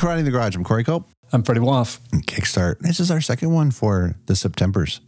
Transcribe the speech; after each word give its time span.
Welcome 0.00 0.16
Karate 0.16 0.18
in 0.20 0.24
the 0.24 0.30
Garage. 0.30 0.56
I'm 0.56 0.64
Corey 0.64 0.82
Culp. 0.82 1.10
I'm 1.30 1.42
Freddie 1.42 1.60
Woff. 1.60 1.98
Kickstart. 2.22 2.78
This 2.78 3.00
is 3.00 3.10
our 3.10 3.20
second 3.20 3.52
one 3.52 3.70
for 3.70 4.14
the 4.24 4.32
Spectembers. 4.32 5.00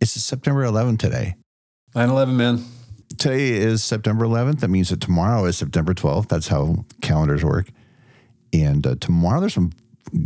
It's 0.00 0.10
September 0.10 0.64
11th 0.64 0.98
today. 0.98 1.36
9 1.94 2.08
11, 2.08 2.36
man. 2.36 2.64
Today 3.18 3.50
is 3.50 3.84
September 3.84 4.24
11th. 4.24 4.60
That 4.60 4.68
means 4.68 4.88
that 4.88 5.00
tomorrow 5.00 5.44
is 5.44 5.56
September 5.56 5.94
12th. 5.94 6.26
That's 6.26 6.48
how 6.48 6.86
calendars 7.00 7.44
work. 7.44 7.70
And 8.52 8.84
uh, 8.84 8.96
tomorrow 8.98 9.38
there's 9.38 9.54
some 9.54 9.70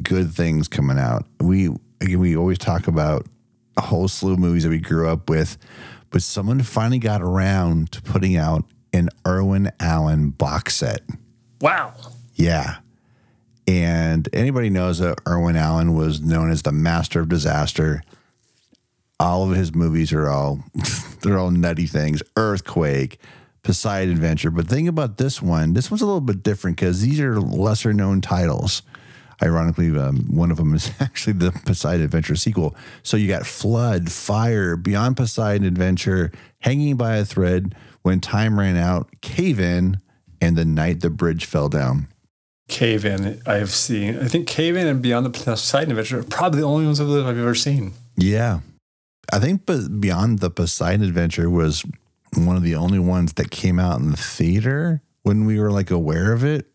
good 0.02 0.32
things 0.32 0.66
coming 0.66 0.98
out. 0.98 1.26
We 1.40 1.68
again, 2.00 2.20
we 2.20 2.38
always 2.38 2.56
talk 2.56 2.88
about 2.88 3.26
a 3.76 3.82
whole 3.82 4.08
slew 4.08 4.32
of 4.32 4.38
movies 4.38 4.62
that 4.62 4.70
we 4.70 4.78
grew 4.78 5.10
up 5.10 5.28
with, 5.28 5.58
but 6.08 6.22
someone 6.22 6.62
finally 6.62 7.00
got 7.00 7.20
around 7.20 7.92
to 7.92 8.00
putting 8.00 8.34
out 8.34 8.64
an 8.94 9.10
Irwin 9.26 9.70
Allen 9.78 10.30
box 10.30 10.76
set. 10.76 11.02
Wow. 11.60 11.92
Yeah. 12.34 12.76
And 13.66 14.28
anybody 14.32 14.70
knows 14.70 14.98
that 14.98 15.20
Irwin 15.26 15.56
Allen 15.56 15.94
was 15.94 16.20
known 16.20 16.50
as 16.50 16.62
the 16.62 16.72
master 16.72 17.20
of 17.20 17.28
disaster. 17.28 18.02
All 19.18 19.48
of 19.48 19.56
his 19.56 19.74
movies 19.74 20.12
are 20.12 20.28
all 20.28 20.64
they're 21.22 21.38
all 21.38 21.50
nutty 21.50 21.86
things. 21.86 22.22
Earthquake, 22.36 23.18
Poseidon 23.62 24.12
Adventure. 24.12 24.50
But 24.50 24.68
think 24.68 24.88
about 24.88 25.16
this 25.16 25.40
one, 25.40 25.72
this 25.72 25.90
one's 25.90 26.02
a 26.02 26.06
little 26.06 26.20
bit 26.20 26.42
different 26.42 26.76
because 26.76 27.00
these 27.00 27.20
are 27.20 27.40
lesser 27.40 27.92
known 27.92 28.20
titles. 28.20 28.82
Ironically, 29.42 29.96
um, 29.98 30.26
one 30.28 30.50
of 30.50 30.58
them 30.58 30.74
is 30.74 30.92
actually 31.00 31.32
the 31.34 31.50
Poseidon 31.50 32.04
Adventure 32.04 32.36
sequel. 32.36 32.76
So 33.02 33.16
you 33.16 33.26
got 33.26 33.46
Flood, 33.46 34.12
Fire, 34.12 34.76
Beyond 34.76 35.16
Poseidon 35.16 35.66
Adventure, 35.66 36.30
Hanging 36.60 36.96
by 36.96 37.16
a 37.16 37.24
Thread, 37.24 37.74
When 38.02 38.20
Time 38.20 38.58
Ran 38.58 38.76
Out, 38.76 39.08
Cave 39.22 39.58
In, 39.58 40.00
and 40.40 40.56
The 40.56 40.64
Night 40.64 41.00
the 41.00 41.10
Bridge 41.10 41.46
Fell 41.46 41.68
Down. 41.68 42.08
Cave 42.68 43.04
In, 43.04 43.42
I've 43.46 43.70
seen. 43.70 44.18
I 44.18 44.26
think 44.26 44.46
Cave 44.46 44.76
In 44.76 44.86
and 44.86 45.02
Beyond 45.02 45.26
the 45.26 45.30
Poseidon 45.30 45.90
Adventure 45.90 46.20
are 46.20 46.24
probably 46.24 46.60
the 46.60 46.66
only 46.66 46.86
ones 46.86 47.00
of 47.00 47.08
those 47.08 47.24
I've 47.26 47.38
ever 47.38 47.54
seen. 47.54 47.92
Yeah. 48.16 48.60
I 49.32 49.38
think 49.38 49.66
but 49.66 50.00
Beyond 50.00 50.38
the 50.38 50.50
Poseidon 50.50 51.04
Adventure 51.04 51.50
was 51.50 51.84
one 52.36 52.56
of 52.56 52.62
the 52.62 52.74
only 52.74 52.98
ones 52.98 53.34
that 53.34 53.50
came 53.50 53.78
out 53.78 54.00
in 54.00 54.10
the 54.10 54.16
theater 54.16 55.02
when 55.22 55.44
we 55.44 55.58
were 55.58 55.70
like 55.70 55.90
aware 55.90 56.32
of 56.32 56.44
it. 56.44 56.66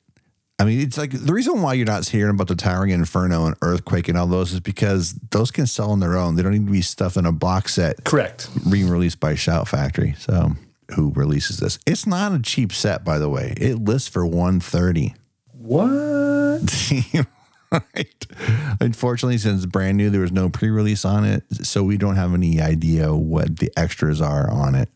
I 0.60 0.66
mean, 0.66 0.82
it's 0.82 0.98
like 0.98 1.12
the 1.12 1.32
reason 1.32 1.62
why 1.62 1.74
you're 1.74 1.86
not 1.86 2.06
hearing 2.08 2.36
about 2.36 2.50
the 2.50 2.56
Towering 2.56 2.92
Inferno 2.92 3.46
and 3.46 3.56
Earthquake 3.62 4.10
and 4.10 4.18
all 4.18 4.28
those 4.28 4.52
is 4.52 4.60
because 4.60 5.14
those 5.32 5.52
can 5.52 5.66
sell 5.66 5.92
on 5.92 6.02
their 6.02 6.18
own. 6.18 6.36
They 6.36 6.44
don't 6.44 6.52
need 6.52 6.66
to 6.66 6.72
be 6.72 6.82
stuffed 6.82 7.16
in 7.16 7.26
a 7.26 7.32
box 7.32 7.76
set 7.76 8.04
Correct. 8.04 8.50
being 8.70 8.90
released 8.90 9.22
by 9.22 9.36
Shout 9.36 9.70
Factory. 9.70 10.16
So, 10.20 10.52
who 10.96 11.14
releases 11.16 11.60
this? 11.60 11.80
It's 11.88 12.06
not 12.06 12.34
a 12.34 12.42
cheap 12.42 12.74
set, 12.74 13.06
by 13.06 13.20
the 13.20 13.30
way. 13.30 13.54
It 13.56 13.76
lists 13.76 14.10
for 14.10 14.26
130 14.26 15.14
What? 15.70 16.92
right. 17.72 18.26
Unfortunately, 18.82 19.38
since 19.38 19.64
it's 19.64 19.72
brand 19.72 19.98
new, 19.98 20.10
there 20.10 20.22
was 20.22 20.32
no 20.32 20.50
pre-release 20.50 21.06
on 21.06 21.26
it, 21.26 21.44
so 21.64 21.84
we 21.84 21.96
don't 21.96 22.16
have 22.16 22.34
any 22.34 22.60
idea 22.60 23.14
what 23.14 23.60
the 23.60 23.72
extras 23.78 24.20
are 24.20 24.50
on 24.50 24.74
it. 24.74 24.90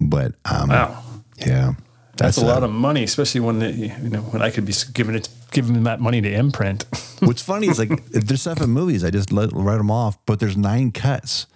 But 0.00 0.34
um, 0.44 0.68
Wow. 0.68 1.02
yeah, 1.38 1.72
That's, 2.16 2.38
a 2.38 2.42
uh, 2.42 2.44
lot 2.44 2.62
of 2.62 2.70
money, 2.70 3.02
especially 3.02 3.40
when 3.40 3.58
the, 3.58 3.72
you 3.72 4.08
know 4.08 4.20
when 4.20 4.42
I 4.42 4.50
could 4.50 4.64
be 4.64 4.74
giving 4.92 5.16
it 5.16 5.28
giving 5.50 5.74
them 5.74 5.82
that 5.82 6.00
money 6.00 6.20
to 6.20 6.32
imprint. 6.32 6.84
What's 7.18 7.42
funny 7.42 7.66
is 7.66 7.80
like 7.80 8.06
there's 8.06 8.42
seven 8.42 8.70
movies, 8.70 9.02
I 9.02 9.10
just 9.10 9.32
let, 9.32 9.50
write 9.52 9.78
them 9.78 9.90
off, 9.90 10.24
but 10.24 10.38
there's 10.38 10.56
nine 10.56 10.92
cuts, 10.92 11.48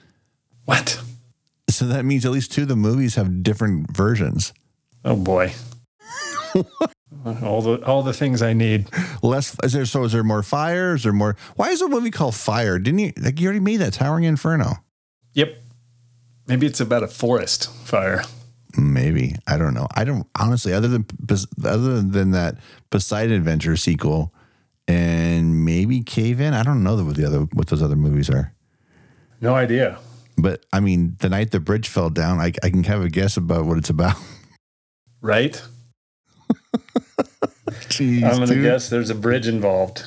what? 0.64 1.00
so 1.69 1.86
that 1.86 2.04
means 2.04 2.26
at 2.26 2.32
least 2.32 2.50
two 2.50 2.62
of 2.62 2.69
the 2.69 2.75
movies 2.75 3.14
have 3.14 3.44
different 3.44 3.96
versions. 3.96 4.52
Oh 5.04 5.14
boy. 5.14 5.52
all 7.43 7.60
the 7.62 7.84
all 7.84 8.03
the 8.03 8.12
things 8.12 8.41
I 8.43 8.53
need. 8.53 8.88
Less 9.22 9.56
is 9.62 9.72
there? 9.72 9.84
So 9.84 10.04
is 10.04 10.12
there 10.12 10.25
more 10.25 10.43
fire? 10.43 10.94
Is 10.94 11.03
there 11.03 11.12
more? 11.12 11.37
Why 11.56 11.71
is 11.71 11.82
a 11.82 11.88
movie 11.88 12.10
called 12.10 12.34
Fire? 12.34 12.78
Didn't 12.78 13.00
you 13.00 13.12
like 13.21 13.41
you 13.41 13.47
already 13.47 13.60
made 13.60 13.78
that 13.78 13.94
Towering 13.94 14.25
Inferno? 14.25 14.76
Yep. 15.34 15.56
Maybe 16.47 16.66
it's 16.66 16.81
about 16.81 17.03
a 17.03 17.09
forest 17.09 17.70
fire. 17.84 18.25
Maybe 18.76 19.37
I 19.47 19.56
don't 19.56 19.75
know. 19.75 19.88
I 19.94 20.04
don't 20.04 20.26
honestly. 20.38 20.72
Other 20.72 20.88
than 20.88 21.06
other 21.65 22.00
than 22.00 22.31
that 22.31 22.56
Poseidon 22.91 23.32
Adventure 23.32 23.76
sequel, 23.76 24.32
and 24.87 25.65
maybe 25.65 26.03
Cave 26.03 26.41
In. 26.41 26.54
I 26.54 26.62
don't 26.62 26.82
know 26.82 26.97
what 27.04 27.16
the 27.16 27.26
other 27.26 27.41
what 27.53 27.69
those 27.69 27.82
other 27.82 27.97
movies 27.97 28.31
are. 28.31 28.54
No 29.41 29.54
idea. 29.54 29.99
But 30.37 30.65
I 30.72 30.81
mean, 30.81 31.16
the 31.19 31.28
night 31.28 31.50
the 31.50 31.60
bridge 31.60 31.88
fell 31.88 32.10
down, 32.10 32.41
I, 32.41 32.53
I 32.62 32.70
can 32.70 32.84
have 32.84 33.03
a 33.03 33.10
guess 33.10 33.37
about 33.37 33.66
what 33.66 33.78
it's 33.78 33.91
about. 33.91 34.16
Right? 35.20 35.62
Jeez, 38.00 38.22
I'm 38.25 38.31
gonna 38.34 38.47
dude. 38.47 38.62
guess 38.62 38.88
there's 38.88 39.11
a 39.11 39.15
bridge 39.15 39.47
involved. 39.47 40.06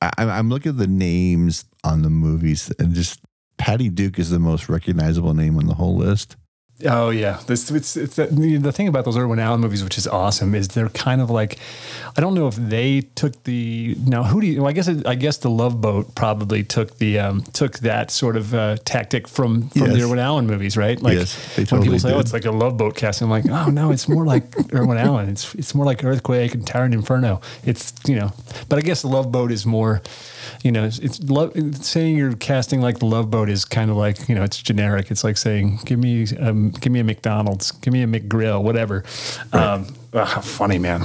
I, 0.00 0.10
I'm- 0.18 0.30
I'm 0.30 0.48
looking 0.48 0.70
at 0.70 0.78
the 0.78 0.86
names 0.86 1.64
on 1.84 2.02
the 2.02 2.10
movies, 2.10 2.72
and 2.78 2.94
just 2.94 3.20
Patty 3.58 3.88
Duke 3.88 4.18
is 4.18 4.30
the 4.30 4.38
most 4.40 4.68
recognizable 4.68 5.34
name 5.34 5.56
on 5.58 5.66
the 5.66 5.74
whole 5.74 5.96
list. 5.96 6.36
Oh 6.84 7.10
yeah, 7.10 7.38
this 7.46 7.70
it's, 7.70 7.96
it's 7.96 8.16
the, 8.16 8.26
the 8.60 8.72
thing 8.72 8.88
about 8.88 9.04
those 9.04 9.16
Irwin 9.16 9.38
Allen 9.38 9.60
movies, 9.60 9.84
which 9.84 9.96
is 9.98 10.08
awesome, 10.08 10.52
is 10.52 10.66
they're 10.68 10.88
kind 10.88 11.20
of 11.20 11.30
like, 11.30 11.58
I 12.16 12.20
don't 12.20 12.34
know 12.34 12.48
if 12.48 12.56
they 12.56 13.02
took 13.02 13.44
the 13.44 13.96
now 14.04 14.24
who 14.24 14.40
do 14.40 14.48
you? 14.48 14.62
Well, 14.62 14.68
I 14.68 14.72
guess 14.72 14.88
it, 14.88 15.06
I 15.06 15.14
guess 15.14 15.36
the 15.36 15.48
Love 15.50 15.80
Boat 15.80 16.14
probably 16.16 16.64
took 16.64 16.98
the 16.98 17.20
um, 17.20 17.42
took 17.52 17.78
that 17.80 18.10
sort 18.10 18.36
of 18.36 18.52
uh, 18.52 18.78
tactic 18.84 19.28
from 19.28 19.68
from 19.68 19.82
Yes. 19.82 19.92
the 19.96 20.02
Irwin 20.02 20.18
Allen 20.18 20.46
movies, 20.48 20.76
right? 20.76 21.00
Like 21.00 21.18
Yes, 21.18 21.54
they 21.54 21.62
when 21.64 21.82
people 21.82 22.00
say, 22.00 22.12
"Oh, 22.14 22.18
it's 22.18 22.32
like 22.32 22.46
a 22.46 22.50
Love 22.50 22.76
Boat 22.78 22.96
casting," 22.96 23.26
I'm 23.26 23.30
like, 23.30 23.48
"Oh 23.48 23.70
no, 23.70 23.92
it's 23.92 24.08
more 24.08 24.26
like 24.26 24.52
Irwin 24.74 24.98
Allen. 24.98 25.28
It's 25.28 25.54
it's 25.54 25.76
more 25.76 25.86
like 25.86 26.02
Earthquake 26.02 26.52
and 26.52 26.66
Towering 26.66 26.94
Inferno. 26.94 27.40
It's 27.64 27.92
you 28.08 28.16
know, 28.16 28.32
but 28.68 28.80
I 28.80 28.82
guess 28.82 29.02
the 29.02 29.08
Love 29.08 29.30
Boat 29.30 29.52
is 29.52 29.64
more." 29.64 30.02
You 30.64 30.70
know, 30.72 30.84
it's, 30.84 30.98
it's 30.98 31.20
love, 31.22 31.52
saying 31.84 32.16
you're 32.16 32.34
casting 32.34 32.80
like 32.80 32.98
the 32.98 33.06
Love 33.06 33.30
Boat 33.30 33.48
is 33.48 33.64
kind 33.64 33.90
of 33.90 33.96
like 33.96 34.28
you 34.28 34.34
know 34.34 34.42
it's 34.42 34.60
generic. 34.60 35.10
It's 35.10 35.22
like 35.22 35.36
saying 35.36 35.80
give 35.84 35.98
me 35.98 36.26
um, 36.38 36.71
give 36.80 36.92
me 36.92 37.00
a 37.00 37.04
McDonald's, 37.04 37.70
give 37.72 37.92
me 37.92 38.02
a 38.02 38.06
McGrill, 38.06 38.62
whatever. 38.62 39.04
Um, 39.52 39.84
funny, 40.42 40.78
man. 40.78 41.02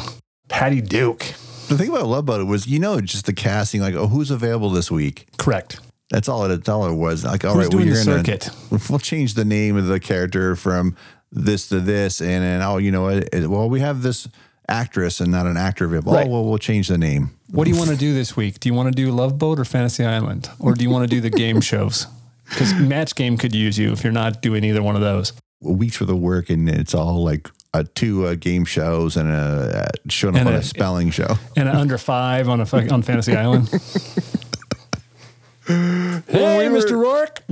Patty 0.49 0.81
Duke, 0.81 1.19
The 1.67 1.77
thing 1.77 1.89
about 1.89 2.05
Love 2.07 2.25
Boat 2.25 2.45
was, 2.47 2.67
you 2.67 2.79
know, 2.79 3.01
just 3.01 3.25
the 3.25 3.33
casting, 3.33 3.81
like, 3.81 3.95
oh, 3.95 4.07
who's 4.07 4.31
available 4.31 4.69
this 4.69 4.89
week? 4.91 5.27
correct. 5.37 5.79
That's 6.09 6.29
all 6.29 6.45
it. 6.45 6.69
All 6.69 6.87
it 6.87 6.95
was. 6.95 7.25
Like, 7.25 7.43
all 7.43 7.57
right, 7.57 7.67
well, 7.67 7.79
the 7.79 7.85
you're 7.85 8.01
gonna- 8.05 8.23
circuit? 8.23 8.49
We'll 8.89 8.97
change 8.99 9.33
the 9.33 9.43
name 9.43 9.75
of 9.75 9.87
the 9.87 9.99
character 9.99 10.55
from 10.55 10.95
this 11.33 11.67
to 11.67 11.81
this, 11.81 12.21
and 12.21 12.43
then 12.43 12.61
oh, 12.61 12.77
you 12.77 12.91
know 12.91 13.01
what? 13.03 13.27
It- 13.33 13.49
Well, 13.49 13.69
we 13.69 13.81
have 13.81 14.03
this 14.03 14.25
actress 14.69 15.19
and 15.19 15.29
not 15.31 15.47
an 15.47 15.57
actor 15.57 15.83
available. 15.83 16.13
Right. 16.13 16.25
Oh, 16.25 16.29
well, 16.29 16.45
we'll 16.45 16.57
change 16.59 16.87
the 16.87 16.97
name. 16.97 17.31
What 17.51 17.65
do 17.65 17.71
you 17.71 17.77
want 17.83 17.89
to 17.89 17.97
do 17.97 18.13
this 18.13 18.37
week? 18.37 18.61
Do 18.61 18.69
you 18.69 18.73
want 18.73 18.87
to 18.87 18.95
do 18.95 19.11
Love 19.11 19.37
Boat 19.37 19.59
or 19.59 19.65
Fantasy 19.65 20.05
Island, 20.05 20.49
or 20.59 20.73
do 20.75 20.83
you 20.83 20.89
want 20.89 21.09
to 21.09 21.13
do 21.13 21.19
the 21.19 21.29
game 21.29 21.59
shows? 21.71 22.07
Because 22.47 22.73
Match 22.75 23.13
Game 23.13 23.35
could 23.37 23.53
use 23.53 23.77
you 23.77 23.91
if 23.91 24.05
you're 24.05 24.13
not 24.13 24.41
doing 24.41 24.63
either 24.63 24.81
one 24.81 24.95
of 24.95 25.01
those. 25.01 25.33
A 25.63 25.71
week's 25.71 25.99
worth 25.99 26.09
of 26.09 26.19
work, 26.19 26.49
and 26.49 26.69
it's 26.69 26.93
all 26.93 27.23
like 27.23 27.49
uh, 27.73 27.83
two 27.95 28.27
uh, 28.27 28.35
game 28.35 28.63
shows 28.65 29.17
and 29.17 29.29
a 29.29 29.85
uh, 29.85 29.87
showing 30.09 30.35
up 30.35 30.41
And 30.41 30.49
on 30.49 30.55
a, 30.55 30.59
a- 30.59 30.63
spelling 30.63 31.09
show. 31.09 31.35
And 31.57 31.67
under 31.67 31.97
five 31.97 32.47
on 32.49 32.61
a 32.61 32.93
on 32.93 33.01
Fantasy 33.01 33.35
Island. 33.35 33.67
hey, 35.67 36.69
Mr. 36.69 36.91
Rourke. 36.91 37.43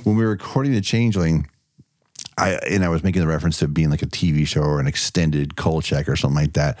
when 0.04 0.16
we 0.16 0.24
were 0.24 0.30
recording 0.30 0.72
the 0.72 0.80
Changeling, 0.80 1.46
I 2.36 2.54
and 2.68 2.84
I 2.84 2.88
was 2.88 3.02
making 3.04 3.22
the 3.22 3.28
reference 3.28 3.58
to 3.58 3.68
being 3.68 3.90
like 3.90 4.02
a 4.02 4.06
TV 4.06 4.46
show 4.46 4.62
or 4.62 4.80
an 4.80 4.86
extended 4.86 5.56
call 5.56 5.80
check 5.80 6.08
or 6.08 6.16
something 6.16 6.36
like 6.42 6.54
that. 6.54 6.78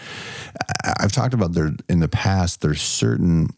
I, 0.84 0.94
I've 1.00 1.12
talked 1.12 1.34
about 1.34 1.52
there 1.52 1.70
in 1.88 2.00
the 2.00 2.08
past. 2.08 2.60
There's 2.60 2.82
certain 2.82 3.50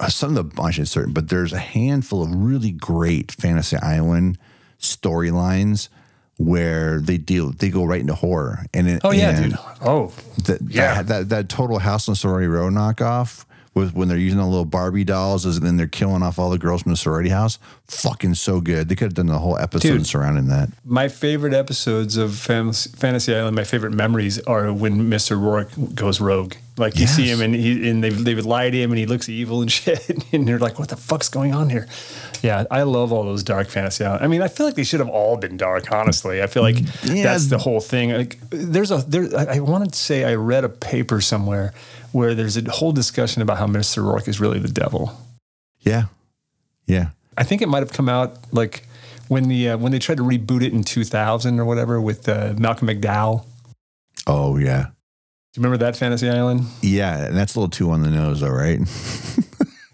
uh, 0.00 0.08
some 0.08 0.30
of 0.30 0.34
the 0.36 0.44
bunch 0.44 0.78
is 0.78 0.90
certain, 0.90 1.12
but 1.12 1.28
there's 1.28 1.52
a 1.52 1.58
handful 1.58 2.22
of 2.22 2.34
really 2.34 2.72
great 2.72 3.32
Fantasy 3.32 3.76
Island 3.76 4.38
storylines 4.80 5.88
where 6.38 7.00
they 7.00 7.16
deal 7.16 7.50
they 7.50 7.70
go 7.70 7.84
right 7.84 8.00
into 8.00 8.14
horror 8.14 8.66
and 8.74 8.88
it, 8.88 9.00
Oh 9.04 9.10
yeah, 9.10 9.30
and 9.40 9.50
dude. 9.52 9.58
Oh, 9.82 10.12
that, 10.44 10.60
Yeah. 10.68 11.02
that, 11.02 11.06
that 11.08 11.28
that 11.30 11.48
total 11.48 11.78
House 11.78 12.08
on 12.08 12.14
Sorority 12.14 12.46
Row 12.46 12.68
knockoff 12.68 13.44
with 13.76 13.94
when 13.94 14.08
they're 14.08 14.16
using 14.18 14.38
the 14.38 14.46
little 14.46 14.64
Barbie 14.64 15.04
dolls 15.04 15.44
and 15.44 15.54
then 15.64 15.76
they're 15.76 15.86
killing 15.86 16.22
off 16.22 16.38
all 16.38 16.50
the 16.50 16.58
girls 16.58 16.82
from 16.82 16.90
the 16.92 16.96
sorority 16.96 17.28
house. 17.28 17.58
Fucking 17.86 18.34
so 18.34 18.60
good. 18.60 18.88
They 18.88 18.96
could 18.96 19.04
have 19.04 19.14
done 19.14 19.26
the 19.26 19.38
whole 19.38 19.56
episode 19.58 19.98
Dude. 19.98 20.06
surrounding 20.06 20.48
that. 20.48 20.70
my 20.84 21.06
favorite 21.08 21.54
episodes 21.54 22.16
of 22.16 22.34
Fantasy, 22.34 22.90
Fantasy 22.96 23.34
Island. 23.34 23.54
My 23.54 23.62
favorite 23.64 23.92
memories 23.92 24.40
are 24.44 24.72
when 24.72 25.08
Mr. 25.08 25.40
Rourke 25.40 25.70
goes 25.94 26.20
rogue. 26.20 26.54
Like 26.78 26.98
you 26.98 27.06
see 27.06 27.26
him 27.30 27.40
and 27.40 27.54
he 27.54 27.88
and 27.88 28.04
they 28.04 28.10
they 28.10 28.34
would 28.34 28.44
lie 28.44 28.68
to 28.68 28.76
him 28.76 28.90
and 28.90 28.98
he 28.98 29.06
looks 29.06 29.30
evil 29.30 29.62
and 29.62 29.72
shit, 29.78 30.10
and 30.34 30.46
you're 30.46 30.58
like, 30.58 30.78
what 30.78 30.88
the 30.90 30.96
fuck's 30.96 31.30
going 31.30 31.54
on 31.54 31.70
here? 31.70 31.86
Yeah, 32.42 32.64
I 32.70 32.82
love 32.82 33.12
all 33.12 33.24
those 33.24 33.42
dark 33.42 33.68
fantasy. 33.70 34.04
I 34.04 34.26
mean, 34.26 34.42
I 34.42 34.48
feel 34.48 34.66
like 34.66 34.74
they 34.74 34.84
should 34.84 35.00
have 35.00 35.08
all 35.08 35.38
been 35.38 35.56
dark. 35.56 35.90
Honestly, 35.90 36.42
I 36.42 36.46
feel 36.48 36.62
like 36.62 36.76
Yeah. 37.04 37.22
that's 37.22 37.46
the 37.46 37.56
whole 37.56 37.80
thing. 37.80 38.12
Like, 38.12 38.38
there's 38.50 38.90
a 38.90 38.98
there. 38.98 39.26
I 39.38 39.56
I 39.56 39.60
wanted 39.60 39.94
to 39.94 39.98
say 39.98 40.24
I 40.24 40.34
read 40.34 40.64
a 40.64 40.68
paper 40.68 41.22
somewhere 41.22 41.72
where 42.12 42.34
there's 42.34 42.56
a 42.56 42.70
whole 42.70 42.92
discussion 42.92 43.42
about 43.42 43.58
how 43.58 43.66
Mr. 43.66 44.02
Rourke 44.04 44.28
is 44.28 44.40
really 44.40 44.58
the 44.58 44.68
devil. 44.68 45.18
Yeah. 45.80 46.04
Yeah. 46.86 47.10
I 47.36 47.44
think 47.44 47.62
it 47.62 47.68
might 47.68 47.80
have 47.80 47.92
come 47.92 48.08
out 48.08 48.38
like 48.52 48.86
when 49.28 49.48
the 49.48 49.70
uh, 49.70 49.76
when 49.78 49.92
they 49.92 49.98
tried 49.98 50.18
to 50.18 50.24
reboot 50.24 50.62
it 50.62 50.72
in 50.72 50.84
2000 50.84 51.60
or 51.60 51.64
whatever 51.64 52.00
with 52.00 52.28
uh, 52.28 52.54
Malcolm 52.58 52.88
McDowell. 52.88 53.44
Oh 54.26 54.56
yeah. 54.56 54.86
Do 54.86 55.60
you 55.60 55.62
remember 55.62 55.78
that 55.84 55.96
Fantasy 55.96 56.28
Island? 56.28 56.62
Yeah, 56.82 57.26
and 57.26 57.36
that's 57.36 57.54
a 57.54 57.58
little 57.60 57.70
too 57.70 57.90
on 57.90 58.02
the 58.02 58.10
nose, 58.10 58.40
though, 58.40 58.50
right? 58.50 58.80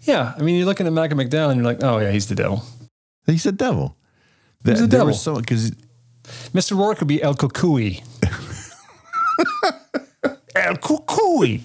Yeah. 0.05 0.33
I 0.37 0.41
mean, 0.41 0.57
you're 0.57 0.65
looking 0.65 0.85
at 0.85 0.91
Malcolm 0.93 1.17
McDowell 1.17 1.47
and 1.49 1.55
you're 1.55 1.65
like, 1.65 1.81
oh, 1.81 1.97
yeah, 1.99 2.11
he's 2.11 2.27
the 2.27 2.35
devil. 2.35 2.61
He's 3.25 3.43
the 3.43 3.53
devil. 3.53 3.95
He's 4.65 4.81
a 4.81 4.87
there 4.87 4.99
devil. 4.99 5.13
so 5.13 5.35
because 5.35 5.71
Mr. 6.53 6.77
Rourke 6.77 6.99
would 6.99 7.07
be 7.07 7.23
El 7.23 7.35
Cucuy. 7.35 8.03
El 10.55 10.75
Cucuy. 10.75 11.61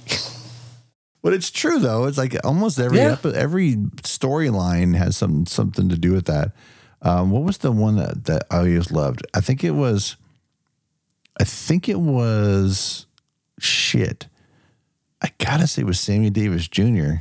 But 1.29 1.35
it's 1.35 1.51
true 1.51 1.79
though. 1.79 2.05
It's 2.07 2.17
like 2.17 2.35
almost 2.43 2.81
every 2.81 2.97
Yeah. 2.97 3.13
epi- 3.13 3.35
every 3.35 3.77
storyline 4.03 4.97
has 4.97 5.15
some 5.19 5.45
something 5.45 5.91
to 5.91 5.99
do 5.99 6.13
with 6.15 6.25
that. 6.25 6.53
Um, 7.03 7.31
what 7.31 7.43
was 7.43 7.59
the 7.59 7.71
one 7.71 7.97
that, 7.97 8.25
that 8.25 8.45
I 8.51 8.57
always 8.59 8.91
loved? 8.91 9.27
I 9.35 9.43
think 9.43 9.63
it 9.63 9.73
was. 9.73 10.17
I 11.39 11.45
think 11.45 11.87
it 11.87 12.01
was 12.01 13.05
shit. 13.61 14.27
I 15.21 15.31
gotta 15.37 15.67
say 15.67 15.83
it 15.83 15.85
was 15.85 16.01
Sammy 16.01 16.31
Davis 16.31 16.67
Jr. 16.67 17.21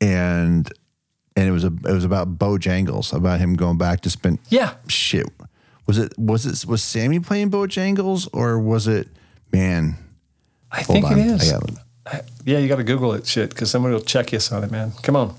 and 0.00 0.68
and 1.36 1.48
it 1.48 1.52
was 1.52 1.62
a 1.62 1.68
it 1.68 1.92
was 1.92 2.04
about 2.04 2.38
Bojangles 2.38 3.12
about 3.12 3.38
him 3.38 3.54
going 3.54 3.78
back 3.78 4.00
to 4.00 4.10
spend 4.10 4.40
Yeah. 4.48 4.74
shit. 4.88 5.26
Was 5.86 5.96
it 5.98 6.12
was 6.18 6.44
it 6.44 6.66
was 6.68 6.82
Sammy 6.82 7.20
playing 7.20 7.52
Bojangles 7.52 8.28
or 8.32 8.58
was 8.58 8.88
it 8.88 9.08
man? 9.52 9.96
I 10.72 10.82
think 10.82 11.04
on. 11.06 11.18
it 11.18 11.26
is. 11.26 11.52
I 11.52 11.58
got- 11.60 11.70
Yeah, 12.44 12.58
you 12.58 12.68
got 12.68 12.76
to 12.76 12.84
Google 12.84 13.12
it, 13.12 13.26
shit, 13.26 13.50
because 13.50 13.70
somebody 13.70 13.94
will 13.94 14.02
check 14.02 14.32
you 14.32 14.38
on 14.50 14.64
it, 14.64 14.70
man. 14.70 14.92
Come 15.02 15.16
on. 15.16 15.34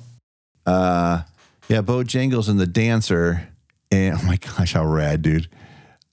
Uh, 0.65 1.23
yeah, 1.67 1.81
Bojangles 1.81 2.49
and 2.49 2.59
the 2.59 2.67
Dancer. 2.67 3.49
And 3.91 4.17
oh 4.17 4.23
my 4.25 4.37
gosh, 4.37 4.73
how 4.73 4.85
rad, 4.85 5.21
dude. 5.21 5.47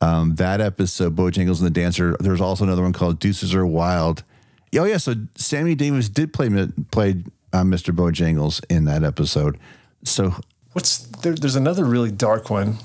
Um, 0.00 0.34
that 0.36 0.60
episode, 0.60 1.14
Bojangles 1.14 1.58
and 1.58 1.66
the 1.66 1.70
Dancer. 1.70 2.16
There's 2.18 2.40
also 2.40 2.64
another 2.64 2.82
one 2.82 2.92
called 2.92 3.20
Deuces 3.20 3.54
Are 3.54 3.66
Wild. 3.66 4.24
Oh 4.76 4.84
yeah, 4.84 4.96
so 4.96 5.14
Sammy 5.36 5.74
Davis 5.74 6.08
did 6.08 6.32
play 6.32 6.48
played 6.90 7.26
uh, 7.52 7.62
Mr. 7.62 7.94
Bojangles 7.94 8.64
in 8.68 8.84
that 8.84 9.04
episode. 9.04 9.58
So 10.04 10.34
What's 10.72 10.98
there, 10.98 11.34
there's 11.34 11.56
another 11.56 11.84
really 11.84 12.12
dark 12.12 12.48
one. 12.48 12.78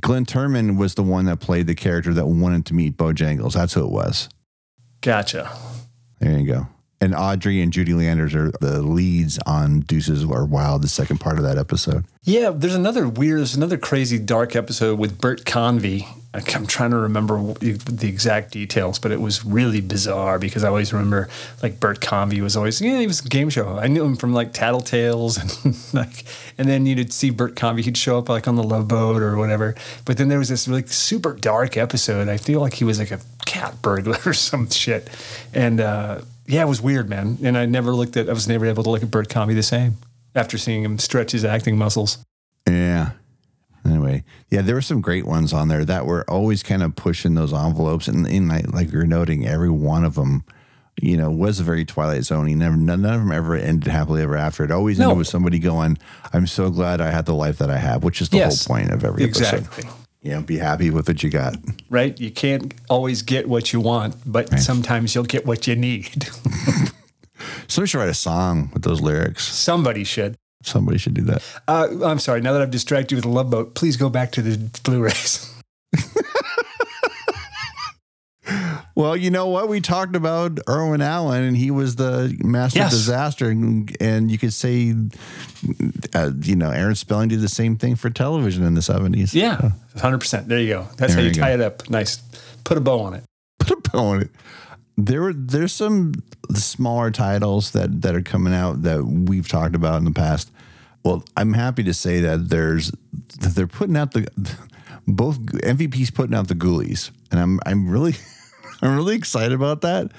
Glynn 0.00 0.24
Turman 0.24 0.78
was 0.78 0.94
the 0.94 1.02
one 1.02 1.26
that 1.26 1.40
played 1.40 1.66
the 1.66 1.74
character 1.74 2.14
that 2.14 2.26
wanted 2.26 2.66
to 2.66 2.74
meet 2.74 2.96
Bojangles. 2.96 3.52
That's 3.52 3.74
who 3.74 3.84
it 3.84 3.90
was. 3.90 4.28
Gotcha. 5.02 5.54
There 6.20 6.38
you 6.38 6.46
go. 6.46 6.66
And 7.00 7.14
Audrey 7.14 7.60
and 7.60 7.72
Judy 7.72 7.92
Landers 7.92 8.34
are 8.34 8.50
the 8.60 8.80
leads 8.80 9.38
on 9.40 9.80
Deuces 9.80 10.24
Are 10.24 10.44
Wild, 10.44 10.82
the 10.82 10.88
second 10.88 11.18
part 11.18 11.36
of 11.36 11.44
that 11.44 11.58
episode. 11.58 12.04
Yeah, 12.22 12.50
there's 12.50 12.74
another 12.74 13.08
weird, 13.08 13.40
there's 13.40 13.54
another 13.54 13.76
crazy 13.76 14.18
dark 14.18 14.56
episode 14.56 14.98
with 14.98 15.20
Bert 15.20 15.44
Convy. 15.44 16.06
I'm 16.32 16.66
trying 16.66 16.90
to 16.90 16.96
remember 16.96 17.36
the 17.54 18.08
exact 18.08 18.50
details, 18.50 18.98
but 18.98 19.12
it 19.12 19.20
was 19.20 19.44
really 19.44 19.80
bizarre 19.80 20.40
because 20.40 20.64
I 20.64 20.68
always 20.68 20.92
remember 20.92 21.28
like 21.62 21.78
Bert 21.78 22.00
Convy 22.00 22.40
was 22.40 22.56
always, 22.56 22.80
yeah, 22.80 22.98
he 22.98 23.06
was 23.06 23.24
a 23.24 23.28
game 23.28 23.50
show. 23.50 23.78
I 23.78 23.86
knew 23.86 24.04
him 24.04 24.16
from 24.16 24.32
like 24.32 24.52
Tattletales 24.52 25.38
and 25.64 25.94
like, 25.94 26.24
and 26.58 26.68
then 26.68 26.86
you'd 26.86 27.12
see 27.12 27.30
Bert 27.30 27.54
Convy, 27.54 27.82
he'd 27.82 27.96
show 27.96 28.18
up 28.18 28.28
like 28.28 28.48
on 28.48 28.56
the 28.56 28.64
Love 28.64 28.88
Boat 28.88 29.22
or 29.22 29.36
whatever. 29.36 29.76
But 30.04 30.16
then 30.16 30.28
there 30.28 30.38
was 30.38 30.48
this 30.48 30.66
like 30.66 30.88
super 30.88 31.34
dark 31.34 31.76
episode. 31.76 32.28
I 32.28 32.38
feel 32.38 32.60
like 32.60 32.74
he 32.74 32.84
was 32.84 32.98
like 32.98 33.12
a 33.12 33.20
cat 33.46 33.80
burglar 33.80 34.18
or 34.26 34.34
some 34.34 34.68
shit. 34.70 35.08
And 35.52 35.80
uh, 35.80 36.22
yeah, 36.46 36.62
it 36.62 36.68
was 36.68 36.80
weird, 36.82 37.08
man. 37.08 37.38
And 37.42 37.56
I 37.56 37.66
never 37.66 37.92
looked 37.94 38.16
at, 38.16 38.28
I 38.28 38.32
was 38.32 38.48
never 38.48 38.66
able 38.66 38.82
to 38.84 38.90
look 38.90 39.02
at 39.02 39.10
Bert 39.10 39.28
Convy 39.28 39.54
the 39.54 39.62
same 39.62 39.96
after 40.34 40.58
seeing 40.58 40.82
him 40.82 40.98
stretch 40.98 41.32
his 41.32 41.44
acting 41.44 41.76
muscles. 41.78 42.18
Yeah. 42.68 43.10
Anyway, 43.86 44.24
yeah, 44.50 44.62
there 44.62 44.74
were 44.74 44.80
some 44.82 45.02
great 45.02 45.26
ones 45.26 45.52
on 45.52 45.68
there 45.68 45.84
that 45.84 46.06
were 46.06 46.24
always 46.30 46.62
kind 46.62 46.82
of 46.82 46.96
pushing 46.96 47.34
those 47.34 47.52
envelopes, 47.52 48.08
and, 48.08 48.26
and 48.26 48.48
like, 48.48 48.72
like 48.72 48.90
you're 48.92 49.04
noting, 49.04 49.46
every 49.46 49.68
one 49.68 50.04
of 50.04 50.14
them, 50.14 50.42
you 50.98 51.18
know, 51.18 51.30
was 51.30 51.60
a 51.60 51.64
very 51.64 51.84
Twilight 51.84 52.24
Zone. 52.24 52.46
He 52.46 52.54
never, 52.54 52.76
none, 52.76 53.04
of 53.04 53.20
them 53.20 53.30
ever 53.30 53.54
ended 53.56 53.92
happily 53.92 54.22
ever 54.22 54.36
after. 54.38 54.64
It 54.64 54.70
always 54.70 54.98
No. 54.98 55.04
ended 55.06 55.18
with 55.18 55.26
somebody 55.28 55.58
going, 55.58 55.98
"I'm 56.32 56.46
so 56.46 56.70
glad 56.70 57.02
I 57.02 57.10
had 57.10 57.26
the 57.26 57.34
life 57.34 57.58
that 57.58 57.68
I 57.68 57.76
have," 57.76 58.02
which 58.04 58.22
is 58.22 58.30
the 58.30 58.38
Yes. 58.38 58.64
whole 58.64 58.76
point 58.76 58.90
of 58.90 59.04
every 59.04 59.24
episode. 59.24 59.54
Exactly. 59.58 59.84
You 60.24 60.30
know, 60.30 60.40
be 60.40 60.56
happy 60.56 60.90
with 60.90 61.06
what 61.06 61.22
you 61.22 61.28
got. 61.28 61.56
Right? 61.90 62.18
You 62.18 62.30
can't 62.30 62.72
always 62.88 63.20
get 63.20 63.46
what 63.46 63.74
you 63.74 63.80
want, 63.80 64.16
but 64.24 64.58
sometimes 64.58 65.14
you'll 65.14 65.24
get 65.24 65.44
what 65.46 65.66
you 65.66 65.76
need. 65.76 66.24
Somebody 67.68 67.90
should 67.90 67.98
write 67.98 68.08
a 68.08 68.14
song 68.14 68.70
with 68.72 68.82
those 68.82 69.02
lyrics. 69.02 69.44
Somebody 69.44 70.02
should. 70.02 70.36
Somebody 70.62 70.96
should 70.96 71.12
do 71.12 71.22
that. 71.24 71.42
Uh, 71.68 71.88
I'm 72.02 72.18
sorry. 72.18 72.40
Now 72.40 72.54
that 72.54 72.62
I've 72.62 72.70
distracted 72.70 73.10
you 73.12 73.16
with 73.18 73.24
the 73.24 73.30
love 73.30 73.50
boat, 73.50 73.74
please 73.74 73.98
go 73.98 74.08
back 74.08 74.32
to 74.32 74.42
the 74.42 74.56
Blu-rays. 74.82 75.50
Well, 78.96 79.16
you 79.16 79.30
know 79.30 79.48
what? 79.48 79.68
We 79.68 79.80
talked 79.80 80.14
about 80.14 80.60
Irwin 80.68 81.00
Allen, 81.02 81.42
and 81.42 81.56
he 81.56 81.70
was 81.72 81.96
the 81.96 82.36
master 82.44 82.78
Yes. 82.78 82.92
of 82.92 82.98
disaster, 82.98 83.50
and, 83.50 83.94
and 84.00 84.30
you 84.30 84.38
could 84.38 84.52
say, 84.52 84.94
uh, 86.14 86.30
you 86.40 86.54
know, 86.56 86.70
Aaron 86.70 86.94
Spelling 86.94 87.28
did 87.28 87.40
the 87.40 87.48
same 87.48 87.76
thing 87.76 87.96
for 87.96 88.08
television 88.10 88.62
in 88.64 88.74
the 88.74 88.82
seventies. 88.82 89.34
Yeah, 89.34 89.72
100%. 89.96 90.46
There 90.46 90.60
you 90.60 90.68
go. 90.68 90.86
That's 90.96 91.14
There 91.14 91.22
how 91.22 91.28
you 91.28 91.28
you 91.28 91.34
tie 91.34 91.56
go. 91.56 91.62
it 91.62 91.66
up. 91.66 91.90
Nice. 91.90 92.18
Put 92.64 92.76
a 92.76 92.80
bow 92.80 93.00
on 93.00 93.14
it. 93.14 93.24
put 93.58 93.72
a 93.72 93.90
bow 93.90 94.04
on 94.04 94.22
it. 94.22 94.30
There 94.96 95.22
were 95.22 95.32
there's 95.34 95.72
some 95.72 96.12
smaller 96.54 97.10
titles 97.10 97.72
that 97.72 98.02
that 98.02 98.14
are 98.14 98.22
coming 98.22 98.54
out 98.54 98.82
that 98.82 99.04
we've 99.04 99.48
talked 99.48 99.74
about 99.74 99.96
in 99.98 100.04
the 100.04 100.12
past. 100.12 100.52
Well, 101.04 101.24
I'm 101.36 101.52
happy 101.54 101.82
to 101.82 101.92
say 101.92 102.20
that 102.20 102.48
there's 102.48 102.92
that 103.40 103.54
they're 103.56 103.66
putting 103.66 103.96
out 103.96 104.12
the 104.12 104.28
both 105.08 105.40
MVP's 105.40 106.10
putting 106.12 106.34
out 106.36 106.46
the 106.46 106.54
Ghoulies, 106.54 107.10
and 107.32 107.40
I'm 107.40 107.58
I'm 107.66 107.88
really 107.88 108.14
I'm 108.84 108.96
really 108.96 109.16
excited 109.16 109.52
about 109.52 109.80
that. 109.82 110.12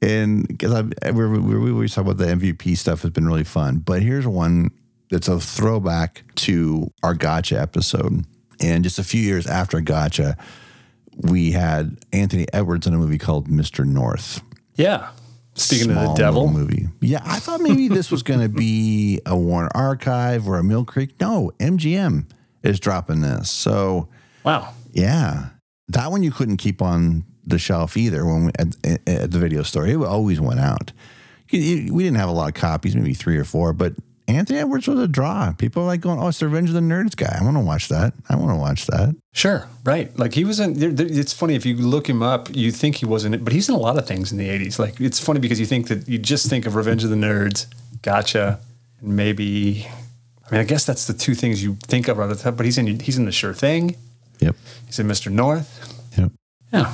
And 0.00 0.46
because 0.46 0.72
I 0.72 1.10
we 1.12 1.26
we 1.28 1.70
always 1.70 1.94
talk 1.94 2.04
about 2.04 2.18
the 2.18 2.26
MVP 2.26 2.76
stuff 2.76 3.02
has 3.02 3.10
been 3.12 3.26
really 3.26 3.44
fun, 3.44 3.78
but 3.78 4.02
here's 4.02 4.26
one 4.26 4.70
that's 5.10 5.28
a 5.28 5.38
throwback 5.38 6.24
to 6.36 6.90
our 7.02 7.14
Gotcha 7.14 7.60
episode. 7.60 8.24
And 8.60 8.82
just 8.84 8.98
a 8.98 9.04
few 9.04 9.20
years 9.20 9.46
after 9.46 9.80
Gotcha, 9.80 10.36
we 11.16 11.52
had 11.52 11.98
Anthony 12.12 12.46
Edwards 12.52 12.86
in 12.86 12.94
a 12.94 12.98
movie 12.98 13.18
called 13.18 13.48
Mr. 13.48 13.84
North. 13.84 14.40
Yeah. 14.76 15.10
Speaking 15.54 15.90
of 15.90 15.96
the 15.96 16.14
devil. 16.14 16.48
movie. 16.48 16.88
Yeah, 17.02 17.20
I 17.24 17.38
thought 17.38 17.60
maybe 17.60 17.88
this 17.88 18.10
was 18.10 18.22
going 18.22 18.40
to 18.40 18.48
be 18.48 19.20
a 19.26 19.36
Warner 19.36 19.68
Archive 19.74 20.48
or 20.48 20.56
a 20.58 20.64
Mill 20.64 20.84
Creek. 20.86 21.20
No, 21.20 21.52
MGM 21.58 22.24
is 22.62 22.80
dropping 22.80 23.20
this. 23.20 23.50
So 23.50 24.08
Wow. 24.44 24.72
yeah, 24.92 25.50
that 25.88 26.10
one 26.10 26.22
you 26.22 26.30
couldn't 26.32 26.56
keep 26.56 26.80
on 26.80 27.24
the 27.46 27.58
shelf 27.58 27.96
either 27.96 28.24
when 28.24 28.46
we, 28.46 28.52
at, 28.58 28.76
at- 29.08 29.30
the 29.30 29.38
video 29.38 29.62
store. 29.62 29.86
It 29.86 29.96
always 29.96 30.40
went 30.40 30.60
out. 30.60 30.92
We 31.52 31.88
didn't 31.90 32.14
have 32.14 32.28
a 32.28 32.32
lot 32.32 32.48
of 32.48 32.54
copies, 32.54 32.96
maybe 32.96 33.12
three 33.14 33.36
or 33.36 33.44
four, 33.44 33.72
but 33.74 33.92
Anthony 34.26 34.58
Edwards 34.60 34.86
was 34.88 34.98
a 35.00 35.08
draw. 35.08 35.52
People 35.52 35.82
were 35.82 35.88
like 35.88 36.00
going, 36.00 36.18
"Oh, 36.18 36.28
it's 36.28 36.38
the 36.38 36.46
Revenge 36.46 36.68
of 36.70 36.74
the 36.74 36.80
Nerds 36.80 37.14
guy. 37.14 37.36
I 37.38 37.44
want 37.44 37.56
to 37.56 37.60
watch 37.62 37.88
that. 37.88 38.14
I 38.30 38.36
want 38.36 38.52
to 38.52 38.56
watch 38.56 38.86
that." 38.86 39.14
Sure. 39.34 39.68
Right. 39.84 40.16
Like 40.18 40.32
he 40.32 40.44
was 40.44 40.60
in, 40.60 40.76
it's 40.98 41.32
funny 41.34 41.54
if 41.54 41.66
you 41.66 41.76
look 41.76 42.08
him 42.08 42.22
up, 42.22 42.48
you 42.54 42.70
think 42.70 42.96
he 42.96 43.04
wasn't 43.06 43.34
it, 43.34 43.44
but 43.44 43.52
he's 43.52 43.68
in 43.68 43.74
a 43.74 43.78
lot 43.78 43.98
of 43.98 44.06
things 44.06 44.32
in 44.32 44.38
the 44.38 44.48
80s. 44.48 44.78
Like 44.78 44.98
it's 45.00 45.18
funny 45.20 45.40
because 45.40 45.60
you 45.60 45.66
think 45.66 45.88
that 45.88 46.08
you 46.08 46.18
just 46.18 46.48
think 46.48 46.64
of 46.64 46.76
Revenge 46.76 47.04
of 47.04 47.10
the 47.10 47.16
Nerds, 47.16 47.66
Gotcha, 48.00 48.60
and 49.02 49.14
maybe, 49.16 49.86
I 50.48 50.52
mean, 50.52 50.60
I 50.60 50.64
guess 50.64 50.86
that's 50.86 51.06
the 51.06 51.14
two 51.14 51.34
things 51.34 51.62
you 51.62 51.76
think 51.82 52.08
of 52.08 52.16
right 52.16 52.30
at 52.30 52.36
the 52.38 52.42
top, 52.42 52.56
but 52.56 52.64
he's 52.64 52.78
in, 52.78 53.00
he's 53.00 53.18
in 53.18 53.26
The 53.26 53.32
Sure 53.32 53.52
Thing. 53.52 53.96
Yep. 54.38 54.56
He's 54.86 54.98
in 55.00 55.06
Mr. 55.08 55.30
North. 55.30 56.02
Yep. 56.16 56.30
Yeah. 56.72 56.92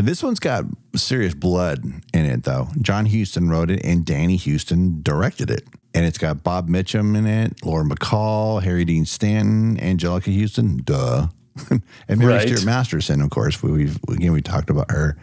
But 0.00 0.06
this 0.06 0.22
one's 0.22 0.40
got 0.40 0.64
serious 0.96 1.34
blood 1.34 1.84
in 1.84 2.24
it, 2.24 2.44
though. 2.44 2.68
John 2.80 3.04
Huston 3.04 3.50
wrote 3.50 3.70
it, 3.70 3.84
and 3.84 4.02
Danny 4.02 4.38
Huston 4.38 5.02
directed 5.02 5.50
it. 5.50 5.64
And 5.92 6.06
it's 6.06 6.16
got 6.16 6.42
Bob 6.42 6.70
Mitchum 6.70 7.14
in 7.18 7.26
it, 7.26 7.62
Lauren 7.66 7.90
Bacall, 7.90 8.62
Harry 8.62 8.86
Dean 8.86 9.04
Stanton, 9.04 9.76
Anjelica 9.76 10.34
Huston, 10.40 10.80
duh, 10.84 11.26
and 12.08 12.18
Mary 12.18 12.32
Right. 12.32 12.48
Stuart 12.48 12.64
Masterson. 12.64 13.20
Of 13.20 13.28
course, 13.28 13.62
we, 13.62 13.72
we've 13.72 13.98
again 14.08 14.32
we 14.32 14.40
talked 14.40 14.70
about 14.70 14.90
her 14.90 15.18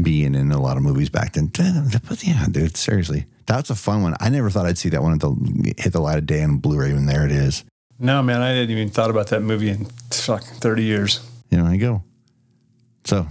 being 0.00 0.36
in 0.36 0.52
a 0.52 0.60
lot 0.62 0.76
of 0.76 0.84
movies 0.84 1.10
back 1.10 1.32
then. 1.32 1.50
But 2.08 2.22
yeah, 2.22 2.46
dude, 2.48 2.76
seriously, 2.76 3.26
that's 3.46 3.70
a 3.70 3.74
fun 3.74 4.04
one. 4.04 4.14
I 4.20 4.28
never 4.28 4.50
thought 4.50 4.66
I'd 4.66 4.78
see 4.78 4.90
that 4.90 5.02
one 5.02 5.14
at 5.14 5.20
the 5.20 5.74
hit 5.78 5.92
the 5.92 6.00
light 6.00 6.18
of 6.18 6.26
day 6.26 6.44
on 6.44 6.58
Blu-ray, 6.58 6.92
and 6.92 7.08
there 7.08 7.26
it 7.26 7.32
is. 7.32 7.64
No, 7.98 8.22
man, 8.22 8.40
I 8.40 8.52
didn't 8.54 8.70
even 8.70 8.88
thought 8.88 9.10
about 9.10 9.26
that 9.30 9.42
movie 9.42 9.70
in 9.70 9.86
fuck 10.12 10.44
30 10.44 10.84
years. 10.84 11.28
You 11.50 11.58
know, 11.58 11.66
I 11.66 11.76
go. 11.76 12.04
So, 13.04 13.26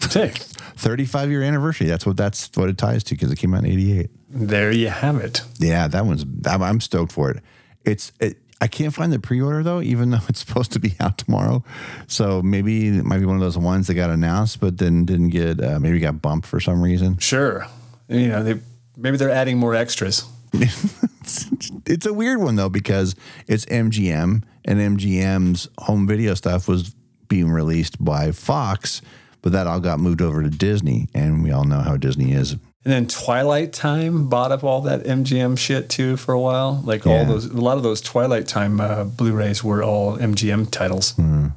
Sick. 0.00 0.34
35 0.76 1.30
year 1.30 1.42
anniversary. 1.42 1.86
That's 1.86 2.04
what 2.06 2.16
that's 2.16 2.50
what 2.54 2.68
it 2.68 2.78
ties 2.78 3.02
to 3.04 3.14
because 3.14 3.30
it 3.30 3.36
came 3.36 3.54
out 3.54 3.64
in 3.64 3.70
'88. 3.70 4.10
there 4.30 4.70
you 4.70 4.88
have 4.88 5.16
it. 5.16 5.42
Yeah, 5.58 5.88
that 5.88 6.04
one's. 6.04 6.24
I'm, 6.46 6.62
I'm 6.62 6.80
stoked 6.80 7.12
for 7.12 7.30
it. 7.30 7.42
It's. 7.84 8.12
It, 8.20 8.38
I 8.58 8.68
can't 8.68 8.94
find 8.94 9.12
the 9.12 9.18
pre-order 9.18 9.62
though, 9.62 9.82
even 9.82 10.10
though 10.10 10.20
it's 10.28 10.40
supposed 10.40 10.72
to 10.72 10.78
be 10.78 10.94
out 11.00 11.18
tomorrow. 11.18 11.64
So 12.06 12.42
maybe 12.42 12.88
it 12.88 13.04
might 13.04 13.18
be 13.18 13.26
one 13.26 13.36
of 13.36 13.42
those 13.42 13.58
ones 13.58 13.86
that 13.86 13.94
got 13.94 14.10
announced, 14.10 14.60
but 14.60 14.78
then 14.78 15.04
didn't 15.04 15.30
get. 15.30 15.62
Uh, 15.62 15.78
maybe 15.80 15.98
got 15.98 16.22
bumped 16.22 16.46
for 16.46 16.60
some 16.60 16.82
reason. 16.82 17.18
Sure. 17.18 17.66
You 18.08 18.28
know, 18.28 18.42
they, 18.42 18.60
maybe 18.96 19.16
they're 19.16 19.30
adding 19.30 19.58
more 19.58 19.74
extras. 19.74 20.24
it's, 20.52 21.46
it's 21.86 22.06
a 22.06 22.12
weird 22.12 22.40
one 22.40 22.56
though 22.56 22.68
because 22.68 23.14
it's 23.46 23.64
MGM 23.66 24.42
and 24.64 24.98
MGM's 24.98 25.68
home 25.78 26.06
video 26.06 26.34
stuff 26.34 26.68
was 26.68 26.94
being 27.28 27.50
released 27.50 28.02
by 28.02 28.32
Fox, 28.32 29.02
but 29.46 29.52
that 29.52 29.68
all 29.68 29.78
got 29.78 30.00
moved 30.00 30.20
over 30.20 30.42
to 30.42 30.50
Disney, 30.50 31.06
and 31.14 31.44
we 31.44 31.52
all 31.52 31.62
know 31.62 31.78
how 31.78 31.96
Disney 31.96 32.32
is. 32.32 32.50
And 32.50 32.60
then 32.82 33.06
Twilight 33.06 33.72
Time 33.72 34.28
bought 34.28 34.50
up 34.50 34.64
all 34.64 34.80
that 34.80 35.04
MGM 35.04 35.56
shit 35.56 35.88
too 35.88 36.16
for 36.16 36.32
a 36.32 36.40
while. 36.40 36.82
Like 36.84 37.06
all 37.06 37.24
those, 37.24 37.44
a 37.44 37.60
lot 37.60 37.76
of 37.76 37.84
those 37.84 38.00
Twilight 38.00 38.48
Time 38.48 38.80
uh, 38.80 39.04
Blu-rays 39.04 39.62
were 39.62 39.84
all 39.84 40.18
MGM 40.18 40.68
titles. 40.72 41.12
Hmm. 41.12 41.50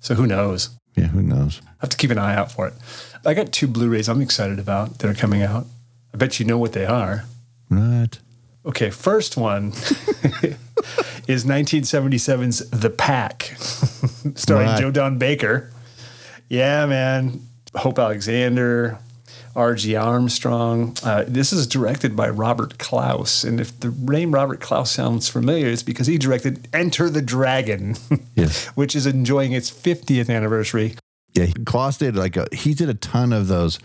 So 0.00 0.14
who 0.14 0.26
knows? 0.26 0.76
Yeah, 0.94 1.06
who 1.06 1.22
knows? 1.22 1.62
I 1.66 1.70
have 1.80 1.88
to 1.88 1.96
keep 1.96 2.10
an 2.10 2.18
eye 2.18 2.34
out 2.34 2.52
for 2.52 2.66
it. 2.66 2.74
I 3.24 3.32
got 3.32 3.50
two 3.50 3.66
Blu-rays 3.66 4.10
I'm 4.10 4.20
excited 4.20 4.58
about 4.58 4.98
that 4.98 5.08
are 5.08 5.14
coming 5.14 5.40
out. 5.40 5.64
I 6.12 6.18
bet 6.18 6.38
you 6.38 6.44
know 6.44 6.58
what 6.58 6.74
they 6.74 6.84
are. 6.84 7.24
What? 7.68 8.18
Okay, 8.66 8.90
first 8.90 9.38
one 9.38 9.68
is 11.26 11.46
1977's 11.46 12.68
The 12.68 12.90
Pack, 12.90 13.54
starring 14.34 14.66
What? 14.68 14.80
Joe 14.82 14.90
Don 14.90 15.16
Baker. 15.16 15.72
Yeah, 16.52 16.84
man. 16.84 17.40
Hope 17.74 17.98
Alexander, 17.98 18.98
R.G. 19.56 19.96
Armstrong. 19.96 20.94
Uh, 21.02 21.24
this 21.26 21.50
is 21.50 21.66
directed 21.66 22.14
by 22.14 22.28
Robert 22.28 22.78
Clouse. 22.78 23.42
And 23.42 23.58
if 23.58 23.80
the 23.80 23.88
name 23.90 24.32
Robert 24.34 24.60
Clouse 24.60 24.90
sounds 24.90 25.30
familiar, 25.30 25.68
it's 25.68 25.82
because 25.82 26.06
he 26.06 26.18
directed 26.18 26.68
Enter 26.74 27.08
the 27.08 27.22
Dragon, 27.22 27.96
Yes. 28.34 28.66
which 28.74 28.94
is 28.94 29.06
enjoying 29.06 29.52
its 29.52 29.70
50th 29.70 30.28
anniversary. 30.28 30.94
Yeah, 31.32 31.46
Clouse 31.64 31.96
did 31.96 32.16
like 32.16 32.36
a, 32.36 32.46
he 32.52 32.74
did 32.74 32.90
a 32.90 32.94
ton 32.94 33.32
of 33.32 33.48
those 33.48 33.78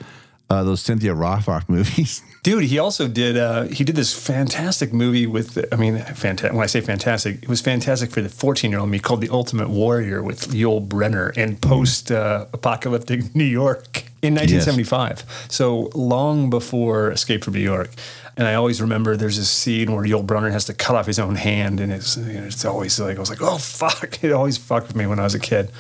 uh, 0.50 0.64
those 0.64 0.82
Cynthia 0.82 1.14
Rothrock 1.14 1.68
movies. 1.68 2.22
Dude, 2.44 2.64
he 2.64 2.80
also 2.80 3.08
did. 3.08 3.36
Uh, 3.36 3.64
he 3.64 3.84
did 3.84 3.96
this 3.96 4.14
fantastic 4.18 4.94
movie 4.94 5.28
with. 5.28 5.74
I 5.74 5.76
mean, 5.76 5.98
fantastic. 5.98 6.54
When 6.54 6.64
I 6.64 6.68
say 6.68 6.82
fantastic, 6.82 7.44
it 7.44 7.50
was 7.50 7.60
fantastic 7.60 8.12
for 8.12 8.22
the 8.22 8.30
fourteen-year-old 8.30 8.90
me 8.90 9.00
called 9.00 9.22
The 9.22 9.30
Ultimate 9.30 9.70
Warrior 9.70 10.24
with 10.24 10.54
Yul 10.54 10.88
Brynner 10.88 11.36
in 11.38 11.58
post-apocalyptic 11.58 13.36
New 13.36 13.44
York 13.44 14.04
in 14.22 14.34
1975. 14.34 15.48
So 15.50 15.90
long 15.94 16.50
before 16.50 17.12
Escape 17.12 17.44
from 17.44 17.54
New 17.54 17.60
York. 17.60 17.92
And 18.38 18.48
I 18.48 18.54
always 18.54 18.82
remember 18.82 19.18
there's 19.18 19.38
this 19.38 19.50
scene 19.50 19.92
where 19.92 20.04
Yul 20.04 20.26
Brynner 20.26 20.52
has 20.52 20.66
to 20.66 20.74
cut 20.74 20.96
off 20.96 21.08
his 21.08 21.18
own 21.18 21.36
hand, 21.36 21.80
and 21.80 21.92
it's 21.92 22.18
you 22.18 22.34
know, 22.34 22.44
it's 22.46 22.64
always 22.66 23.00
like 23.00 23.18
I 23.18 23.20
was 23.20 23.30
like, 23.30 23.42
oh 23.42 23.58
fuck! 23.58 24.20
It 24.24 24.32
always 24.32 24.58
fucked 24.58 24.88
with 24.88 24.96
me 24.96 25.08
when 25.08 25.20
I 25.20 25.24
was 25.24 25.36
a 25.36 25.40
kid. 25.40 25.72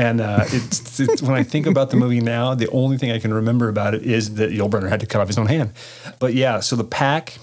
And 0.00 0.22
uh, 0.22 0.44
it's, 0.46 0.98
it's 0.98 1.20
when 1.20 1.34
I 1.34 1.42
think 1.42 1.66
about 1.66 1.90
the 1.90 1.96
movie 1.98 2.22
now, 2.22 2.54
the 2.54 2.70
only 2.70 2.96
thing 2.96 3.10
I 3.10 3.18
can 3.18 3.34
remember 3.34 3.68
about 3.68 3.92
it 3.94 4.02
is 4.02 4.36
that 4.36 4.50
Yul 4.50 4.70
Brynner 4.70 4.88
had 4.88 5.00
to 5.00 5.06
cut 5.06 5.20
off 5.20 5.26
his 5.26 5.36
own 5.36 5.46
hand. 5.46 5.74
But 6.18 6.32
yeah, 6.32 6.60
so 6.60 6.74
the 6.74 6.84
pack, 6.84 7.36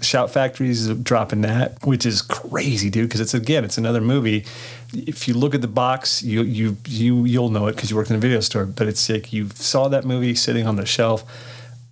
Shout 0.00 0.30
Factory's 0.30 0.88
dropping 0.88 1.42
that, 1.42 1.84
which 1.84 2.06
is 2.06 2.22
crazy, 2.22 2.88
dude. 2.88 3.10
Because 3.10 3.20
it's 3.20 3.34
again, 3.34 3.62
it's 3.62 3.76
another 3.76 4.00
movie. 4.00 4.46
If 4.94 5.28
you 5.28 5.34
look 5.34 5.54
at 5.54 5.60
the 5.60 5.68
box, 5.68 6.22
you 6.22 6.44
you 6.44 6.78
you 6.86 7.26
you'll 7.26 7.50
know 7.50 7.66
it 7.66 7.76
because 7.76 7.90
you 7.90 7.96
worked 7.96 8.08
in 8.08 8.16
a 8.16 8.20
video 8.20 8.40
store. 8.40 8.64
But 8.64 8.86
it's 8.86 9.06
like 9.10 9.30
you 9.30 9.50
saw 9.50 9.88
that 9.88 10.06
movie 10.06 10.34
sitting 10.34 10.66
on 10.66 10.76
the 10.76 10.86
shelf 10.86 11.24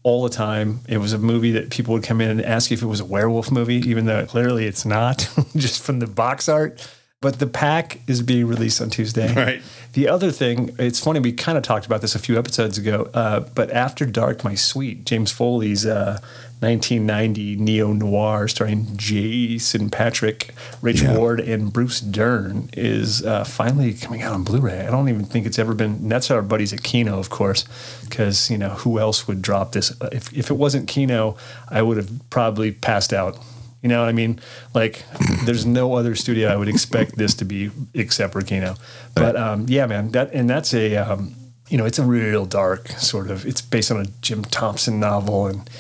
all 0.03 0.23
the 0.23 0.31
time. 0.31 0.81
It 0.89 0.97
was 0.97 1.13
a 1.13 1.19
movie 1.19 1.51
that 1.53 1.69
people 1.69 1.93
would 1.93 2.05
come 2.05 2.23
in 2.23 2.31
and 2.31 2.43
ask 2.43 2.71
you 2.71 2.77
if 2.77 2.83
it 2.83 2.87
was 2.87 3.01
a 3.01 3.05
werewolf 3.05 3.51
movie, 3.51 3.83
even 3.87 4.07
though 4.07 4.25
clearly 4.25 4.65
it's 4.65 4.87
not, 4.87 5.29
just 5.57 5.83
from 5.83 5.99
the 5.99 6.07
box 6.07 6.49
art. 6.49 6.89
But 7.27 7.41
the 7.41 7.49
pack 7.49 7.99
is 8.07 8.23
being 8.23 8.47
released 8.47 8.81
on 8.81 8.89
Tuesday. 8.89 9.35
Right. 9.35 9.61
The 9.95 10.07
other 10.09 10.31
thing, 10.31 10.77
it's 10.79 11.01
funny, 11.01 11.19
we 11.19 11.33
kind 11.33 11.59
of 11.59 11.65
talked 11.65 11.85
about 11.85 12.01
this 12.01 12.15
a 12.15 12.21
few 12.21 12.39
episodes 12.39 12.79
ago, 12.79 13.11
uh, 13.15 13.41
but 13.41 13.69
After 13.73 14.07
Dark, 14.07 14.45
My 14.45 14.55
Sweet, 14.55 15.05
James 15.05 15.33
Foley's 15.33 15.85
uh, 15.85 16.21
1990 16.61 17.57
neo 17.57 17.93
noir 17.93 18.47
starring 18.47 18.87
Jason 18.97 19.91
Patric, 19.91 20.55
Rich 20.83 21.03
Yeah. 21.03 21.17
Ward, 21.19 21.41
and 21.41 21.73
Bruce 21.73 22.01
Dern 22.01 22.71
is 22.75 23.25
uh, 23.27 23.43
finally 23.43 23.93
coming 23.95 24.23
out 24.23 24.33
on 24.33 24.45
Blu 24.45 24.61
ray. 24.61 24.87
I 24.87 24.91
don't 24.93 25.09
even 25.09 25.25
think 25.25 25.47
it's 25.47 25.59
ever 25.59 25.75
been, 25.75 25.93
and 25.95 26.13
that's 26.13 26.31
our 26.31 26.43
buddies 26.43 26.73
at 26.73 26.85
Kino, 26.85 27.19
of 27.19 27.29
course, 27.29 27.65
because, 28.09 28.51
you 28.53 28.59
know, 28.59 28.71
who 28.71 29.01
else 29.01 29.27
would 29.27 29.43
drop 29.43 29.73
this? 29.73 29.93
If, 30.13 30.33
if 30.33 30.49
it 30.49 30.55
wasn't 30.55 30.87
Kino, 30.87 31.37
I 31.69 31.83
would 31.83 31.97
have 31.97 32.11
probably 32.31 32.71
passed 32.71 33.13
out. 33.13 33.37
You 33.83 33.89
know 33.89 34.01
what 34.01 34.09
I 34.09 34.13
mean? 34.13 34.41
Like, 34.75 35.05
there's 35.45 35.67
no 35.67 35.95
other 35.95 36.15
studio 36.15 36.49
I 36.49 36.57
would 36.57 36.69
expect 36.69 37.17
this 37.17 37.35
to 37.35 37.45
be 37.45 37.71
except 37.95 38.33
for 38.33 38.43
Kino. 38.43 38.77
But 39.15 39.37
um, 39.37 39.67
yeah, 39.69 39.87
man, 39.87 40.11
that 40.13 40.33
and 40.33 40.49
that's 40.49 40.75
a 40.75 40.97
um, 40.97 41.35
you 41.69 41.79
know 41.79 41.85
it's 41.85 41.99
a 41.99 42.05
real 42.05 42.47
dark 42.47 42.89
sort 42.89 43.31
of. 43.31 43.47
It's 43.47 43.61
based 43.61 43.91
on 43.91 44.01
a 44.01 44.07
Jim 44.23 44.43
Thompson 44.43 44.99
novel, 44.99 45.47
and 45.47 45.71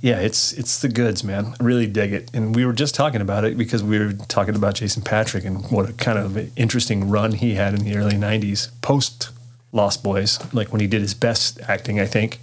yeah, 0.00 0.20
it's 0.20 0.52
it's 0.52 0.80
the 0.80 0.88
goods, 0.88 1.24
man. 1.24 1.54
I 1.60 1.64
really 1.64 1.86
dig 1.86 2.12
it. 2.12 2.30
And 2.34 2.54
we 2.54 2.64
were 2.64 2.72
just 2.72 2.94
talking 2.94 3.20
about 3.20 3.44
it 3.44 3.56
because 3.56 3.82
we 3.82 3.98
were 3.98 4.12
talking 4.12 4.56
about 4.56 4.74
Jason 4.74 5.02
Patric 5.02 5.44
and 5.44 5.70
what 5.70 5.88
a 5.88 5.92
kind 5.92 6.18
of 6.18 6.58
interesting 6.58 7.08
run 7.08 7.32
he 7.32 7.54
had 7.54 7.74
in 7.74 7.84
the 7.84 7.96
early 7.96 8.16
'90s, 8.16 8.70
post 8.82 9.30
Lost 9.72 10.02
Boys, 10.02 10.38
like 10.52 10.72
when 10.72 10.80
he 10.80 10.86
did 10.86 11.02
his 11.02 11.14
best 11.14 11.60
acting, 11.68 12.00
I 12.00 12.06
think. 12.06 12.40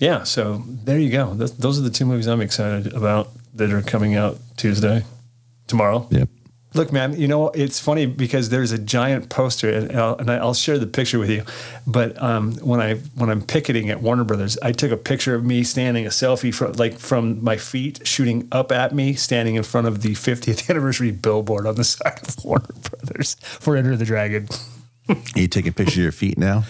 Yeah, 0.00 0.24
so 0.24 0.62
there 0.66 0.98
you 0.98 1.10
go. 1.10 1.36
Th- 1.36 1.52
those 1.52 1.78
are 1.78 1.82
the 1.82 1.90
two 1.90 2.04
movies 2.04 2.26
I'm 2.26 2.40
excited 2.40 2.92
about 2.92 3.30
that 3.54 3.72
are 3.72 3.82
coming 3.82 4.16
out 4.16 4.38
Tuesday, 4.56 5.04
tomorrow. 5.66 6.06
Yep. 6.10 6.28
Look, 6.74 6.92
man, 6.92 7.18
you 7.18 7.28
know 7.28 7.50
it's 7.50 7.78
funny 7.78 8.04
because 8.04 8.48
there's 8.48 8.72
a 8.72 8.78
giant 8.78 9.30
poster, 9.30 9.70
and 9.70 9.92
I'll, 9.96 10.16
and 10.16 10.28
I'll 10.28 10.54
share 10.54 10.76
the 10.76 10.88
picture 10.88 11.20
with 11.20 11.30
you. 11.30 11.44
But 11.86 12.20
um, 12.20 12.54
when 12.56 12.80
I 12.80 12.96
when 13.14 13.30
I'm 13.30 13.42
picketing 13.42 13.90
at 13.90 14.02
Warner 14.02 14.24
Brothers, 14.24 14.58
I 14.60 14.72
took 14.72 14.90
a 14.90 14.96
picture 14.96 15.36
of 15.36 15.44
me 15.44 15.62
standing, 15.62 16.04
a 16.04 16.08
selfie 16.08 16.52
from 16.52 16.72
like 16.72 16.98
from 16.98 17.42
my 17.44 17.58
feet, 17.58 18.04
shooting 18.04 18.48
up 18.50 18.72
at 18.72 18.92
me, 18.92 19.14
standing 19.14 19.54
in 19.54 19.62
front 19.62 19.86
of 19.86 20.02
the 20.02 20.14
50th 20.14 20.68
anniversary 20.70 21.12
billboard 21.12 21.68
on 21.68 21.76
the 21.76 21.84
side 21.84 22.18
of 22.26 22.44
Warner 22.44 22.66
Brothers 22.90 23.36
for 23.40 23.76
Enter 23.76 23.96
the 23.96 24.04
Dragon. 24.04 24.48
Are 25.08 25.16
You 25.36 25.46
taking 25.46 25.74
pictures 25.74 25.98
of 25.98 26.02
your 26.02 26.12
feet 26.12 26.38
now? 26.38 26.64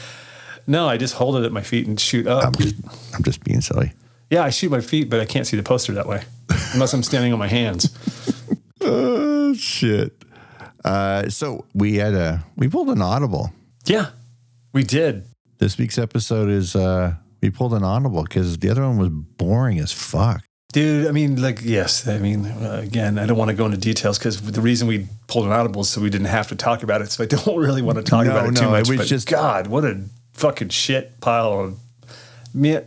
No, 0.66 0.86
I 0.86 0.98
just 0.98 1.14
hold 1.14 1.36
it 1.36 1.44
at 1.44 1.52
my 1.52 1.62
feet 1.62 1.86
and 1.86 1.98
shoot 1.98 2.26
up. 2.26 2.44
I'm 2.44 2.54
just 2.56 2.74
I'm 3.14 3.22
just 3.22 3.42
being 3.42 3.62
silly. 3.62 3.94
yeah, 4.28 4.44
I 4.44 4.50
shoot 4.50 4.70
my 4.70 4.82
feet, 4.82 5.08
but 5.08 5.20
I 5.20 5.24
can't 5.24 5.46
see 5.46 5.56
the 5.56 5.62
poster 5.62 5.94
that 5.94 6.06
way 6.06 6.24
unless 6.74 6.92
I'm 6.92 7.02
standing 7.02 7.32
on 7.32 7.38
my 7.38 7.48
hands. 7.48 7.96
Oh 8.86 9.54
shit. 9.54 10.12
Uh, 10.84 11.30
so 11.30 11.64
we 11.72 11.94
had 11.96 12.12
a 12.12 12.44
we 12.56 12.68
pulled 12.68 12.90
an 12.90 13.00
audible. 13.00 13.50
Yeah, 13.86 14.10
we 14.74 14.82
did. 14.84 15.24
This 15.56 15.78
week's 15.78 15.96
episode 15.96 16.50
is 16.50 16.76
uh 16.76 17.14
we 17.40 17.48
pulled 17.48 17.72
an 17.72 17.82
audible 17.82 18.22
because 18.24 18.58
the 18.58 18.68
other 18.68 18.82
one 18.82 18.98
was 18.98 19.08
boring 19.08 19.78
as 19.78 19.90
fuck. 19.90 20.42
Dude, 20.74 21.06
I 21.06 21.12
mean, 21.12 21.40
like, 21.40 21.60
yes. 21.62 22.06
I 22.08 22.18
mean, 22.18 22.44
uh, 22.46 22.80
again, 22.82 23.16
I 23.18 23.24
don't 23.26 23.38
want 23.38 23.48
to 23.50 23.54
go 23.56 23.64
into 23.64 23.78
details 23.78 24.18
because 24.18 24.42
the 24.42 24.60
reason 24.60 24.86
we 24.88 25.06
pulled 25.28 25.46
an 25.46 25.52
audible 25.52 25.82
is 25.82 25.88
so 25.88 26.00
we 26.02 26.10
didn't 26.10 26.26
have 26.26 26.48
to 26.48 26.56
talk 26.56 26.82
about 26.82 27.00
it. 27.00 27.10
So 27.10 27.22
I 27.24 27.26
don't 27.28 27.56
really 27.56 27.80
want 27.80 27.96
to 27.96 28.02
talk 28.04 28.26
No, 28.26 28.32
about 28.32 28.48
it 28.50 28.56
too 28.56 28.64
no, 28.64 28.70
much. 28.72 28.88
it 28.88 28.90
was 28.90 28.98
but 28.98 29.06
just- 29.06 29.28
God, 29.28 29.68
what 29.68 29.84
a 29.84 30.02
fucking 30.34 30.68
shit 30.70 31.20
pile 31.20 31.52
of. 31.58 31.78
Me, 32.52 32.78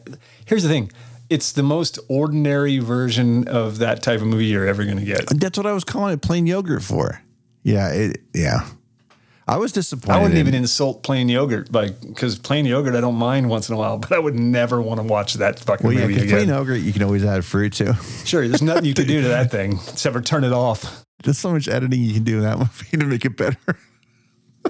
here's 0.45 0.63
the 0.63 0.69
thing: 0.69 0.91
it's 1.29 1.51
the 1.51 1.63
most 1.63 1.99
ordinary 2.09 2.79
version 2.79 3.47
of 3.47 3.79
that 3.79 4.01
type 4.03 4.21
of 4.21 4.27
movie 4.27 4.45
you're 4.45 4.67
ever 4.67 4.83
going 4.85 4.97
to 4.97 5.05
get. 5.05 5.27
That's 5.39 5.57
what 5.57 5.67
I 5.67 5.73
was 5.73 5.83
calling 5.83 6.13
it 6.13 6.21
plain 6.21 6.47
yogurt 6.47 6.83
for. 6.83 7.21
Yeah, 7.63 7.89
it 7.89 8.21
yeah. 8.33 8.67
I 9.49 9.57
was 9.57 9.71
disappointed. 9.71 10.17
I 10.17 10.21
wouldn't 10.21 10.39
even 10.39 10.53
insult 10.53 11.03
plain 11.03 11.29
yogurt, 11.29 11.71
like 11.71 11.99
because 12.01 12.37
plain 12.37 12.65
yogurt 12.65 12.95
I 12.95 13.01
don't 13.01 13.15
mind 13.15 13.49
once 13.49 13.69
in 13.69 13.75
a 13.75 13.77
while, 13.77 13.97
but 13.97 14.11
I 14.11 14.19
would 14.19 14.35
never 14.35 14.81
want 14.81 14.99
to 14.99 15.03
watch 15.05 15.35
that 15.35 15.59
fucking 15.59 15.87
well, 15.87 15.95
yeah, 15.95 16.07
movie 16.07 16.15
again. 16.15 16.29
plain 16.29 16.49
yogurt 16.49 16.81
you 16.81 16.91
can 16.91 17.03
always 17.03 17.23
add 17.23 17.45
fruit 17.45 17.73
to. 17.73 17.93
Sure, 18.25 18.45
there's 18.45 18.61
nothing 18.61 18.85
you 18.85 18.93
can 18.93 19.07
do 19.07 19.21
to 19.21 19.27
that 19.29 19.49
thing 19.49 19.73
except 19.87 20.13
for 20.13 20.21
turn 20.21 20.43
it 20.43 20.51
off. 20.51 21.05
There's 21.23 21.37
so 21.37 21.51
much 21.51 21.67
editing 21.67 22.03
you 22.03 22.13
can 22.13 22.23
do 22.23 22.37
in 22.37 22.43
that 22.43 22.57
movie 22.59 22.97
to 22.97 23.05
make 23.05 23.23
it 23.25 23.37
better. 23.37 23.57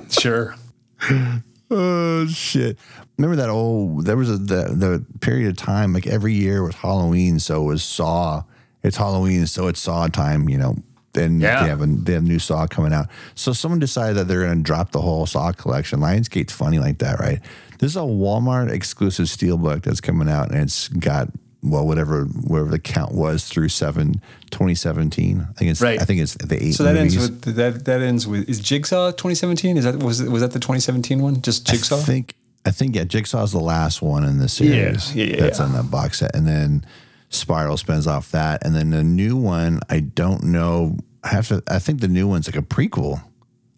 Sure. 0.10 0.56
Oh 1.70 2.26
shit! 2.28 2.78
Remember 3.18 3.36
that 3.38 3.50
old? 3.50 4.06
There 4.06 4.18
was 4.18 4.30
a 4.30 4.38
the, 4.38 4.64
the 4.74 5.06
period 5.22 5.50
of 5.50 5.58
time 5.58 5.94
like 5.94 6.06
every 6.08 6.34
year 6.34 6.64
was 6.64 6.76
Halloween, 6.76 7.40
so 7.40 7.64
it 7.64 7.66
was 7.66 7.84
Saw. 7.84 8.44
It's 8.84 8.98
Halloween, 8.98 9.48
so 9.48 9.68
it's 9.68 9.80
Saw 9.80 10.08
time. 10.08 10.48
You 10.50 10.58
know, 10.60 10.76
and 11.16 11.42
Yeah. 11.42 11.64
they 11.64 11.70
have 11.70 11.82
a 11.82 11.88
they 11.88 12.14
have 12.14 12.24
a 12.24 12.28
new 12.28 12.38
Saw 12.40 12.68
coming 12.68 12.94
out. 12.94 13.08
So 13.34 13.54
someone 13.54 13.80
decided 13.80 14.18
that 14.18 14.28
they're 14.28 14.44
going 14.46 14.58
to 14.58 14.64
drop 14.64 14.92
the 14.92 15.02
whole 15.02 15.26
Saw 15.26 15.52
collection. 15.52 16.00
Lionsgate's 16.00 16.54
funny 16.54 16.78
like 16.80 17.00
that, 17.00 17.20
right? 17.20 17.40
This 17.80 17.92
is 17.92 17.98
a 17.98 18.02
Walmart 18.02 18.72
exclusive 18.72 19.26
steelbook 19.28 19.84
that's 19.84 20.02
coming 20.02 20.30
out, 20.30 20.52
and 20.52 20.62
it's 20.62 20.88
got 20.88 21.30
well 21.64 21.88
whatever 21.88 22.26
whatever 22.26 22.70
the 22.70 22.78
count 22.80 23.14
was 23.16 23.46
through 23.46 23.70
seven 23.70 24.22
2017. 24.52 25.42
I 25.50 25.54
think 25.54 25.72
it's 25.72 25.82
Right. 25.82 26.00
I 26.00 26.06
think 26.06 26.22
it's 26.22 26.36
the 26.36 26.64
eight. 26.64 26.74
So 26.74 26.84
that 26.84 26.94
movies. 26.96 27.16
ends 27.18 27.30
with 27.46 27.56
that. 27.56 27.86
That 27.86 28.02
ends 28.02 28.28
with 28.28 28.48
is 28.48 28.60
Jigsaw 28.60 29.10
2017? 29.12 29.78
Is 29.78 29.84
that 29.86 29.96
was 30.04 30.22
was 30.24 30.42
that 30.42 30.52
the 30.52 30.60
2017 30.60 31.20
one? 31.22 31.42
Just 31.42 31.66
Jigsaw. 31.68 31.98
I 31.98 32.02
think 32.04 32.36
I 32.66 32.72
think 32.72 32.96
yeah, 32.96 33.04
Jigsaw's 33.04 33.52
the 33.52 33.60
last 33.60 34.02
one 34.02 34.24
in 34.24 34.40
the 34.40 34.50
series. 34.50 35.16
Yeah, 35.16 35.26
yeah, 35.26 35.40
that's 35.42 35.60
yeah. 35.60 35.66
on 35.66 35.74
that 35.74 35.90
box 35.90 36.20
set, 36.20 36.36
and 36.36 36.48
then 36.48 36.86
Spiral 37.30 37.78
spins 37.78 38.08
off 38.08 38.32
that, 38.32 38.66
and 38.66 38.76
then 38.76 38.90
the 38.90 39.04
new 39.04 39.36
one. 39.38 39.80
I 39.90 40.00
don't 40.02 40.44
know. 40.44 40.98
I 41.24 41.30
have 41.30 41.48
to. 41.50 41.64
I 41.68 41.80
think 41.80 42.02
the 42.02 42.08
new 42.08 42.28
one's 42.28 42.48
like 42.48 42.56
a 42.58 42.66
prequel. 42.66 43.22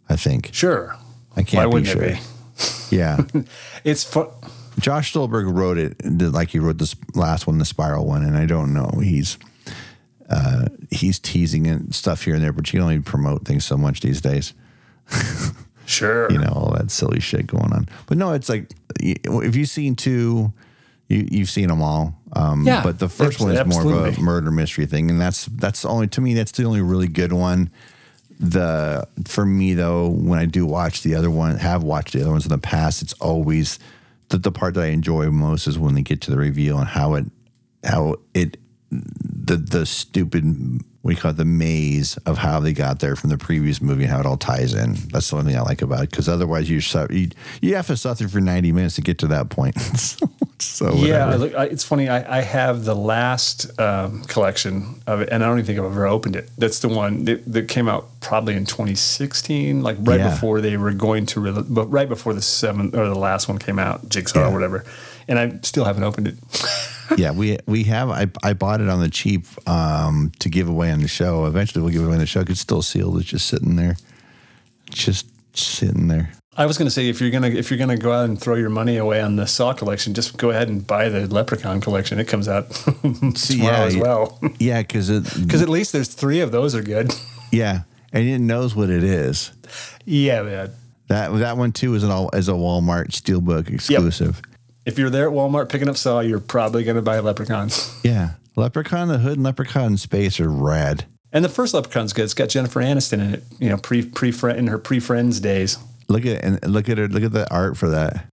I 0.09 0.15
think 0.15 0.49
Sure. 0.53 0.95
I 1.35 1.43
can't 1.43 1.69
be 1.69 1.73
wouldn't 1.73 1.91
sure. 1.91 2.03
it 2.03 2.19
be? 2.89 2.95
Yeah, 2.95 3.21
It's 3.83 4.03
fun. 4.03 4.27
Josh 4.79 5.11
Stolberg 5.11 5.45
wrote 5.47 5.77
it 5.77 6.03
like 6.03 6.49
he 6.49 6.59
wrote 6.59 6.77
this 6.77 6.95
last 7.13 7.47
one, 7.47 7.57
the 7.57 7.65
Spiral 7.65 8.05
one, 8.05 8.23
and 8.23 8.35
I 8.35 8.45
don't 8.45 8.73
know. 8.73 8.99
He's 9.01 9.37
uh, 10.29 10.65
he's 10.89 11.19
teasing 11.19 11.67
and 11.67 11.93
stuff 11.93 12.23
here 12.23 12.35
and 12.35 12.43
there, 12.43 12.53
but 12.53 12.71
you 12.71 12.79
can 12.79 12.83
only 12.83 12.99
promote 12.99 13.45
things 13.45 13.65
so 13.65 13.77
much 13.77 14.01
these 14.01 14.21
days. 14.21 14.53
Sure. 15.89 16.31
you 16.31 16.37
know 16.37 16.51
all 16.53 16.71
that 16.77 16.91
silly 16.91 17.19
shit 17.19 17.47
going 17.47 17.73
on. 17.73 17.87
But 18.07 18.17
no, 18.17 18.33
it's 18.33 18.47
like 18.49 18.71
if 18.99 19.55
you've 19.55 19.69
seen 19.69 19.95
two, 19.95 20.53
you 21.07 21.27
you've 21.31 21.49
seen 21.49 21.67
them 21.67 21.81
all. 21.81 22.15
Um, 22.33 22.65
Yeah, 22.65 22.83
but 22.83 22.99
the 22.99 23.09
first 23.09 23.39
one 23.39 23.51
is 23.51 23.57
more 23.65 23.81
of 24.07 24.17
a 24.17 24.21
murder 24.21 24.51
mystery 24.51 24.85
thing, 24.85 25.09
and 25.09 25.19
that's 25.19 25.45
that's 25.45 25.83
only 25.85 26.07
to 26.09 26.21
me 26.21 26.33
that's 26.35 26.51
the 26.51 26.63
only 26.63 26.81
really 26.81 27.07
good 27.07 27.33
one. 27.33 27.71
The 28.39 29.07
for 29.25 29.45
me 29.45 29.73
though, 29.73 30.09
when 30.09 30.39
I 30.39 30.45
do 30.45 30.65
watch 30.65 31.01
the 31.03 31.15
other 31.15 31.29
one, 31.31 31.57
have 31.57 31.83
watched 31.83 32.13
the 32.13 32.21
other 32.21 32.31
ones 32.31 32.45
in 32.45 32.51
the 32.51 32.57
past, 32.57 33.01
it's 33.01 33.13
always 33.13 33.79
the, 34.29 34.37
the 34.37 34.51
part 34.51 34.75
that 34.75 34.83
I 34.83 34.87
enjoy 34.87 35.29
most 35.31 35.67
is 35.67 35.77
when 35.79 35.95
they 35.95 36.03
get 36.03 36.21
to 36.21 36.31
the 36.31 36.37
reveal 36.37 36.77
and 36.77 36.87
how 36.87 37.15
it 37.15 37.25
how 37.83 38.15
it 38.33 38.57
the 38.91 39.57
the 39.57 39.85
stupid 39.85 40.81
we 41.01 41.15
call 41.15 41.31
it 41.31 41.37
the 41.37 41.45
maze 41.45 42.17
of 42.25 42.37
how 42.39 42.59
they 42.59 42.73
got 42.73 42.99
there 42.99 43.15
from 43.15 43.29
the 43.29 43.37
previous 43.37 43.81
movie 43.81 44.03
and 44.03 44.11
how 44.11 44.19
it 44.19 44.25
all 44.25 44.35
ties 44.37 44.73
in. 44.73 44.95
That's 45.11 45.29
the 45.29 45.37
only 45.37 45.51
thing 45.53 45.59
I 45.59 45.63
like 45.63 45.81
about 45.81 46.03
it 46.03 46.09
because 46.11 46.27
otherwise 46.27 46.69
you 46.69 46.81
you 47.09 47.29
you 47.61 47.75
have 47.75 47.87
to 47.87 47.95
suffer 47.97 48.27
for 48.27 48.41
ninety 48.41 48.71
minutes 48.71 48.95
to 48.95 49.01
get 49.01 49.17
to 49.19 49.27
that 49.27 49.49
point. 49.49 49.79
so, 49.79 50.27
so 50.59 50.93
Yeah, 50.95 51.27
I 51.29 51.35
look, 51.35 51.55
I, 51.55 51.65
it's 51.65 51.85
funny. 51.85 52.09
I, 52.09 52.39
I 52.39 52.41
have 52.41 52.83
the 52.83 52.95
last 52.95 53.79
um, 53.79 54.23
collection 54.25 55.01
of 55.07 55.21
it, 55.21 55.29
and 55.31 55.41
I 55.41 55.47
don't 55.47 55.57
even 55.59 55.65
think 55.67 55.79
I've 55.79 55.85
ever 55.85 56.05
opened 56.05 56.35
it. 56.35 56.49
That's 56.57 56.79
the 56.79 56.89
one 56.89 57.23
that, 57.25 57.49
that 57.51 57.69
came 57.69 57.87
out 57.87 58.07
probably 58.19 58.55
in 58.55 58.65
2016, 58.65 59.81
like 59.81 59.95
right 60.01 60.19
Yeah. 60.19 60.29
before 60.31 60.59
they 60.59 60.75
were 60.75 60.91
going 60.91 61.25
to, 61.27 61.39
re- 61.39 61.63
but 61.67 61.85
right 61.85 62.09
before 62.09 62.33
the 62.33 62.41
seventh 62.41 62.93
or 62.93 63.07
the 63.07 63.15
last 63.17 63.47
one 63.47 63.57
came 63.57 63.79
out, 63.79 64.09
Jigsaw 64.09 64.39
Yeah. 64.41 64.49
or 64.49 64.53
whatever. 64.53 64.83
And 65.29 65.39
I 65.39 65.59
still 65.63 65.85
haven't 65.85 66.03
opened 66.03 66.27
it. 66.27 66.35
yeah, 67.17 67.31
we 67.31 67.57
we 67.65 67.83
have. 67.85 68.09
I 68.09 68.27
I 68.43 68.53
bought 68.53 68.81
it 68.81 68.89
on 68.89 68.99
the 68.99 69.09
cheap 69.09 69.45
um, 69.67 70.31
to 70.39 70.49
give 70.49 70.67
away 70.67 70.91
on 70.91 71.01
the 71.01 71.07
show. 71.07 71.45
Eventually, 71.45 71.81
we'll 71.83 71.91
give 71.91 72.01
it 72.01 72.05
away 72.05 72.15
on 72.15 72.19
the 72.19 72.25
show. 72.25 72.41
It's 72.41 72.59
still 72.59 72.81
sealed. 72.81 73.17
It's 73.17 73.27
just 73.29 73.47
sitting 73.47 73.75
there, 73.75 73.97
just 74.89 75.27
sitting 75.57 76.07
there. 76.07 76.31
I 76.57 76.65
was 76.65 76.77
going 76.77 76.87
to 76.87 76.91
say 76.91 77.07
if 77.07 77.21
you're 77.21 77.29
gonna 77.29 77.47
if 77.47 77.71
you're 77.71 77.77
gonna 77.79 77.97
go 77.97 78.11
out 78.11 78.25
and 78.25 78.39
throw 78.39 78.55
your 78.55 78.69
money 78.69 78.97
away 78.97 79.21
on 79.21 79.37
the 79.37 79.47
Saw 79.47 79.73
collection, 79.73 80.13
just 80.13 80.37
go 80.37 80.49
ahead 80.49 80.67
and 80.67 80.85
buy 80.85 81.07
the 81.07 81.25
Leprechaun 81.33 81.79
collection. 81.79 82.19
It 82.19 82.27
comes 82.27 82.49
out 82.49 82.69
tomorrow 83.01 83.33
yeah, 83.47 83.83
as 83.83 83.95
well. 83.95 84.39
Yeah, 84.59 84.81
because 84.81 85.09
it. 85.09 85.23
Because 85.41 85.61
at 85.61 85.69
least 85.69 85.93
there's 85.93 86.09
three 86.09 86.41
of 86.41 86.51
those 86.51 86.75
are 86.75 86.83
good. 86.83 87.13
Yeah, 87.51 87.83
and 88.11 88.27
it 88.27 88.39
knows 88.39 88.75
what 88.75 88.89
it 88.89 89.03
is. 89.03 89.51
yeah, 90.05 90.41
man. 90.41 90.71
That 91.07 91.33
that 91.39 91.55
one 91.55 91.71
too 91.71 91.95
is 91.95 92.03
an 92.03 92.11
all 92.11 92.29
is 92.33 92.49
a 92.49 92.53
Walmart 92.53 93.11
Steelbook 93.11 93.69
exclusive. 93.73 94.41
If 94.89 94.97
you're 94.97 95.09
there 95.11 95.27
at 95.29 95.33
Walmart 95.35 95.69
picking 95.69 95.87
up 95.87 95.97
Saw, 95.97 96.19
you're 96.19 96.39
probably 96.39 96.83
going 96.83 96.95
to 96.95 97.01
buy 97.03 97.19
Leprechauns. 97.19 97.95
Yeah, 98.03 98.31
Leprechaun 98.55 99.07
the 99.07 99.19
Hood 99.19 99.33
and 99.37 99.43
Leprechaun 99.43 99.91
in 99.93 99.97
Space 99.97 100.39
are 100.39 100.49
rad. 100.49 101.05
And 101.31 101.45
the 101.45 101.49
first 101.49 101.75
Leprechaun's 101.75 102.11
good. 102.11 102.23
It's 102.23 102.33
got 102.33 102.49
Jennifer 102.49 102.81
Aniston 102.81 103.19
in 103.19 103.33
it. 103.35 103.43
You 103.59 103.69
know, 103.69 103.77
pre 103.77 104.03
pre 104.03 104.33
in 104.57 104.65
her 104.67 104.79
pre 104.79 104.99
Friends 104.99 105.39
days. 105.39 105.77
Look 106.07 106.25
at 106.25 106.43
and 106.43 106.59
look 106.67 106.89
at 106.89 106.97
her. 106.97 107.07
Look 107.07 107.21
at 107.23 107.31
the 107.31 107.47
art 107.53 107.77
for 107.77 107.89
that. 107.89 108.25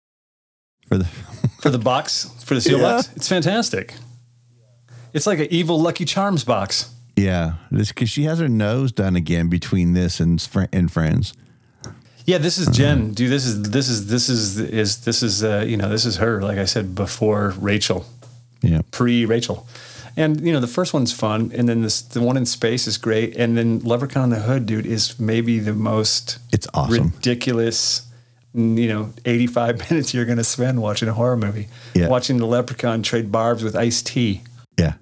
For 0.89 0.97
the 0.99 1.05
For 1.61 1.69
the 1.71 1.79
box, 1.79 2.31
for 2.45 2.54
the 2.54 2.61
seal 2.63 2.78
Yeah. 2.78 2.97
box, 2.97 3.11
it's 3.17 3.28
fantastic. 3.28 3.95
It's 5.13 5.26
like 5.26 5.39
an 5.41 5.49
evil 5.50 5.80
Lucky 5.80 6.04
Charms 6.04 6.43
box. 6.45 6.91
yeah, 7.17 7.54
this 7.71 7.89
because 7.89 8.09
she 8.11 8.25
has 8.25 8.39
her 8.39 8.49
nose 8.49 8.93
done 8.93 9.15
again 9.17 9.49
between 9.49 9.93
this 9.95 10.21
and 10.21 10.47
and 10.73 10.91
Friends. 10.91 11.33
Yeah, 12.26 12.39
this 12.39 12.58
is 12.58 12.67
Jen, 12.69 13.12
dude. 13.12 13.30
This 13.30 13.47
is 13.47 13.62
this 13.71 13.89
is 13.89 14.08
this 14.08 14.28
is 14.28 14.58
is 14.58 14.99
this 15.04 15.23
is 15.23 15.45
uh, 15.45 15.65
you 15.67 15.76
know 15.76 15.89
this 15.89 16.04
is 16.04 16.17
her. 16.17 16.43
Like 16.43 16.58
I 16.58 16.65
said 16.65 16.95
before, 16.95 17.54
Rachel, 17.58 18.04
Yeah, 18.62 18.80
pre 18.91 19.25
Rachel, 19.25 19.67
and 20.17 20.41
you 20.41 20.52
know 20.52 20.58
the 20.60 20.67
first 20.67 20.93
one's 20.93 21.12
fun, 21.12 21.52
and 21.54 21.69
then 21.69 21.82
this 21.82 22.02
the 22.02 22.21
one 22.21 22.36
in 22.36 22.45
space 22.45 22.89
is 22.89 22.99
great, 22.99 23.36
and 23.36 23.56
then 23.56 23.78
Leprechaun 23.78 24.25
on 24.25 24.30
the 24.30 24.41
Hood, 24.41 24.67
dude, 24.67 24.86
is 24.86 25.19
maybe 25.21 25.60
the 25.60 25.73
most 25.73 26.39
it's 26.52 26.67
awesome. 26.75 27.12
ridiculous 27.15 28.02
you 28.54 28.89
know 28.89 29.12
85 29.26 29.91
minutes 29.91 30.15
you're 30.15 30.25
going 30.25 30.39
to 30.39 30.45
spend 30.45 30.80
watching 30.80 31.08
a 31.08 31.12
horror 31.12 31.36
movie 31.36 31.69
Yeah. 31.95 32.08
watching 32.08 32.39
the 32.39 32.47
leprechaun 32.47 33.02
trade 33.02 33.30
barbs 33.30 33.62
with 33.62 33.76
Ice-T 33.76 34.41
Yeah, 34.78 34.95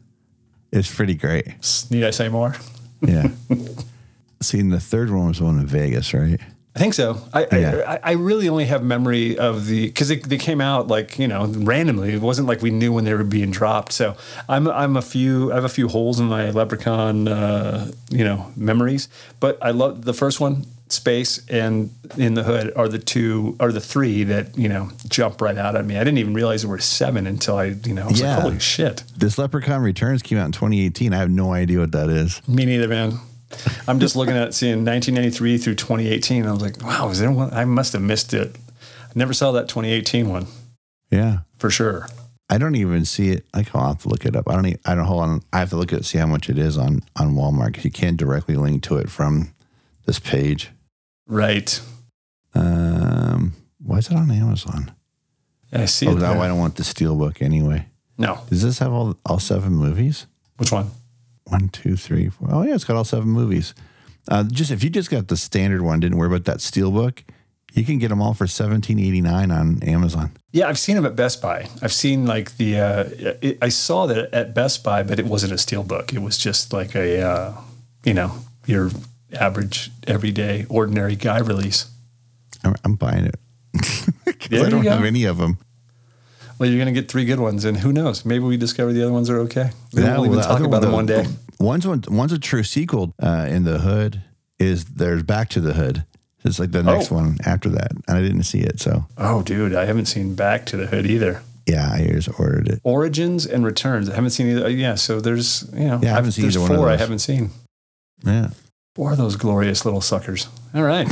it's 0.72 0.92
pretty 0.92 1.14
great. 1.14 1.46
Need 1.88 2.02
i 2.04 2.10
say 2.10 2.28
more 2.28 2.56
Yeah. 3.00 3.28
See, 4.42 4.58
and 4.58 4.72
the 4.72 4.80
third 4.80 5.10
one 5.10 5.28
was 5.28 5.38
the 5.38 5.44
one 5.44 5.60
in 5.60 5.66
Vegas, 5.66 6.12
right? 6.12 6.40
I 6.74 6.78
think 6.78 6.94
so 6.94 7.18
i 7.32 7.46
Yeah. 7.52 7.98
I, 8.02 8.10
I 8.10 8.12
really 8.14 8.48
only 8.48 8.64
have 8.66 8.82
memory 8.82 9.38
of 9.38 9.66
the 9.66 9.86
because 9.86 10.08
they, 10.08 10.16
they 10.16 10.38
came 10.38 10.60
out 10.60 10.88
like 10.88 11.18
you 11.18 11.28
know 11.28 11.46
randomly 11.46 12.12
it 12.14 12.20
wasn't 12.20 12.48
like 12.48 12.62
we 12.62 12.70
knew 12.70 12.92
when 12.92 13.04
they 13.04 13.14
were 13.14 13.24
being 13.24 13.50
dropped 13.50 13.92
so 13.92 14.16
i'm 14.48 14.66
i'm 14.68 14.96
a 14.96 15.02
few 15.02 15.52
i 15.52 15.54
have 15.54 15.64
a 15.64 15.68
few 15.68 15.88
holes 15.88 16.18
in 16.20 16.26
my 16.26 16.50
leprechaun 16.50 17.28
uh, 17.28 17.90
you 18.10 18.24
know 18.24 18.50
memories 18.56 19.08
but 19.40 19.58
i 19.62 19.70
love 19.70 20.04
the 20.04 20.14
first 20.14 20.40
one 20.40 20.64
space 20.88 21.44
and 21.48 21.90
in 22.18 22.34
the 22.34 22.42
hood 22.42 22.70
are 22.76 22.88
the 22.88 22.98
two 22.98 23.56
are 23.58 23.72
the 23.72 23.80
three 23.80 24.22
that 24.22 24.56
you 24.56 24.68
know 24.68 24.90
jump 25.08 25.40
right 25.40 25.56
out 25.56 25.74
at 25.74 25.84
me 25.84 25.96
i 25.96 26.04
didn't 26.04 26.18
even 26.18 26.34
realize 26.34 26.60
there 26.62 26.70
were 26.70 26.78
seven 26.78 27.26
until 27.26 27.56
i 27.56 27.64
you 27.84 27.94
know 27.94 28.02
I 28.04 28.06
was 28.08 28.20
Yeah. 28.20 28.34
like 28.34 28.42
holy 28.42 28.58
shit 28.60 29.02
This 29.16 29.38
Leprechaun 29.38 29.80
Returns 29.80 30.22
came 30.22 30.38
out 30.38 30.46
in 30.46 30.52
2018. 30.52 31.12
I 31.14 31.16
have 31.18 31.30
no 31.30 31.52
idea 31.52 31.78
what 31.80 31.92
that 31.92 32.10
is. 32.10 32.46
Me 32.46 32.64
neither, 32.66 32.86
man. 32.86 33.18
I'm 33.88 34.00
just 34.00 34.16
looking 34.16 34.34
at 34.36 34.54
seeing 34.54 34.84
1993 34.84 35.58
through 35.58 35.74
2018. 35.76 36.46
I 36.46 36.52
was 36.52 36.62
like, 36.62 36.82
wow, 36.82 37.08
is 37.10 37.18
there 37.20 37.30
one? 37.30 37.52
I 37.52 37.64
must 37.64 37.92
have 37.92 38.02
missed 38.02 38.32
it. 38.34 38.54
I 38.82 39.12
never 39.14 39.32
saw 39.32 39.52
that 39.52 39.68
2018 39.68 40.28
one 40.28 40.46
Yeah. 41.10 41.38
for 41.58 41.70
sure. 41.70 42.08
I 42.50 42.58
don't 42.58 42.74
even 42.74 43.04
see 43.04 43.30
it. 43.30 43.46
Like, 43.54 43.74
I'll 43.74 43.88
have 43.88 44.02
to 44.02 44.08
look 44.08 44.26
it 44.26 44.36
up. 44.36 44.48
I 44.48 44.54
don't. 44.54 44.66
Even, 44.66 44.80
I 44.84 44.94
don't. 44.94 45.06
Hold 45.06 45.22
on. 45.22 45.42
I 45.52 45.58
have 45.60 45.70
to 45.70 45.76
look 45.76 45.92
at 45.94 46.04
see 46.04 46.18
how 46.18 46.26
much 46.26 46.50
it 46.50 46.58
is 46.58 46.76
on 46.76 47.02
on 47.16 47.34
Walmart 47.34 47.68
because 47.68 47.84
you 47.86 47.90
can't 47.90 48.18
directly 48.18 48.54
link 48.56 48.82
to 48.84 48.98
it 48.98 49.08
from 49.10 49.54
this 50.04 50.18
page. 50.18 50.70
Right. 51.26 51.80
Um, 52.54 53.54
why 53.78 53.98
is 53.98 54.08
it 54.10 54.16
on 54.16 54.30
Amazon? 54.30 54.92
I 55.72 55.86
see 55.86 56.06
Oh, 56.06 56.10
it. 56.12 56.14
no, 56.16 56.20
there. 56.20 56.38
I 56.38 56.48
don't 56.48 56.58
want 56.58 56.76
the 56.76 56.82
Steelbook 56.82 57.40
anyway. 57.42 57.86
No. 58.18 58.40
Does 58.50 58.62
this 58.62 58.78
have 58.78 58.92
all 58.92 59.16
all 59.26 59.38
seven 59.40 59.72
movies? 59.74 60.26
Which 60.58 60.70
one? 60.70 60.90
One, 61.44 61.68
two, 61.68 61.96
three, 61.96 62.28
four. 62.30 62.48
Oh 62.50 62.62
yeah, 62.62 62.74
it's 62.74 62.84
got 62.84 62.96
all 62.96 63.04
seven 63.04 63.28
movies. 63.28 63.74
Uh, 64.28 64.44
just 64.44 64.70
if 64.70 64.82
you 64.82 64.90
just 64.90 65.10
got 65.10 65.28
the 65.28 65.36
standard 65.36 65.82
one, 65.82 66.00
didn't 66.00 66.16
worry 66.16 66.28
about 66.28 66.44
that 66.46 66.58
Steelbook, 66.58 67.22
you 67.74 67.84
can 67.84 67.98
get 67.98 68.08
them 68.08 68.22
all 68.22 68.32
for 68.34 68.46
seventeen 68.46 68.98
eighty 68.98 69.20
nine 69.20 69.50
on 69.50 69.82
Amazon. 69.82 70.30
Yeah, 70.52 70.68
I've 70.68 70.78
seen 70.78 70.96
them 70.96 71.04
at 71.04 71.16
Best 71.16 71.42
Buy. 71.42 71.68
I've 71.82 71.92
seen 71.92 72.24
like 72.26 72.56
the, 72.56 72.78
uh, 72.78 73.04
it, 73.42 73.58
I 73.60 73.68
saw 73.68 74.06
that 74.06 74.32
at 74.32 74.54
Best 74.54 74.82
Buy, 74.84 75.02
but 75.02 75.18
it 75.18 75.26
wasn't 75.26 75.52
a 75.52 75.58
steel 75.58 75.82
book. 75.82 76.14
It 76.14 76.20
was 76.20 76.38
just 76.38 76.72
like 76.72 76.94
a, 76.94 77.20
uh, 77.20 77.52
you 78.04 78.14
know, 78.14 78.36
your 78.64 78.90
average, 79.38 79.90
everyday, 80.06 80.64
ordinary 80.70 81.16
guy 81.16 81.40
release. 81.40 81.86
I'm, 82.62 82.74
I'm 82.84 82.94
buying 82.94 83.26
it. 83.26 83.34
'Cause 83.82 84.48
There 84.48 84.64
I 84.64 84.70
don't 84.70 84.84
have 84.86 85.04
any 85.04 85.24
of 85.24 85.38
them. 85.38 85.58
Well, 86.58 86.68
you're 86.68 86.78
going 86.82 86.92
to 86.94 87.00
get 87.00 87.10
three 87.10 87.24
good 87.24 87.40
ones, 87.40 87.64
and 87.64 87.76
who 87.78 87.92
knows? 87.92 88.24
Maybe 88.24 88.44
we 88.44 88.56
discover 88.56 88.92
the 88.92 89.02
other 89.02 89.12
ones 89.12 89.28
are 89.30 89.38
okay. 89.40 89.70
Maybe 89.92 90.06
That- 90.06 90.18
we'll 90.18 90.26
even 90.30 90.40
talk 90.44 90.60
about 90.60 90.82
them 90.82 90.92
one 90.92 91.06
day. 91.06 91.26
One's 91.60 91.86
one, 91.86 92.02
one's 92.08 92.32
a 92.32 92.38
true 92.38 92.62
sequel 92.62 93.14
uh, 93.22 93.46
in 93.48 93.64
the 93.64 93.78
hood. 93.78 94.22
Is 94.58 94.84
there's 94.84 95.22
Back 95.22 95.48
to 95.50 95.60
the 95.60 95.72
Hood. 95.72 96.04
It's 96.44 96.58
like 96.60 96.70
the 96.72 96.82
next 96.82 97.10
Oh. 97.10 97.16
one 97.16 97.38
after 97.44 97.68
that, 97.70 97.90
and 98.06 98.16
I 98.16 98.20
didn't 98.20 98.42
see 98.44 98.60
it, 98.60 98.80
so 98.80 99.06
Oh, 99.18 99.42
dude, 99.42 99.74
I 99.74 99.84
haven't 99.86 100.06
seen 100.06 100.34
Back 100.34 100.64
to 100.66 100.76
the 100.76 100.86
Hood 100.86 101.06
either. 101.06 101.42
yeah, 101.66 101.90
I 101.92 102.06
just 102.12 102.28
ordered 102.38 102.68
it. 102.68 102.80
Origins 102.84 103.46
and 103.46 103.64
Returns. 103.64 104.08
I 104.10 104.14
haven't 104.14 104.30
seen 104.30 104.48
either. 104.48 104.68
Yeah, 104.70 104.94
so 104.94 105.20
there's 105.20 105.68
you 105.72 105.86
know, 105.88 106.00
Yeah, 106.02 106.12
I 106.12 106.14
haven't 106.14 106.16
I've- 106.26 106.30
seen 106.32 106.42
there's 106.42 106.56
either 106.56 106.62
one 106.62 106.70
of 106.72 106.76
four 106.76 106.88
I 106.88 106.96
haven't 106.96 107.18
seen. 107.20 107.50
Yeah, 108.24 108.50
Four 108.94 109.12
of 109.12 109.18
those 109.18 109.34
glorious 109.36 109.84
little 109.84 110.00
suckers. 110.00 110.46
All 110.74 110.82
right. 110.84 111.08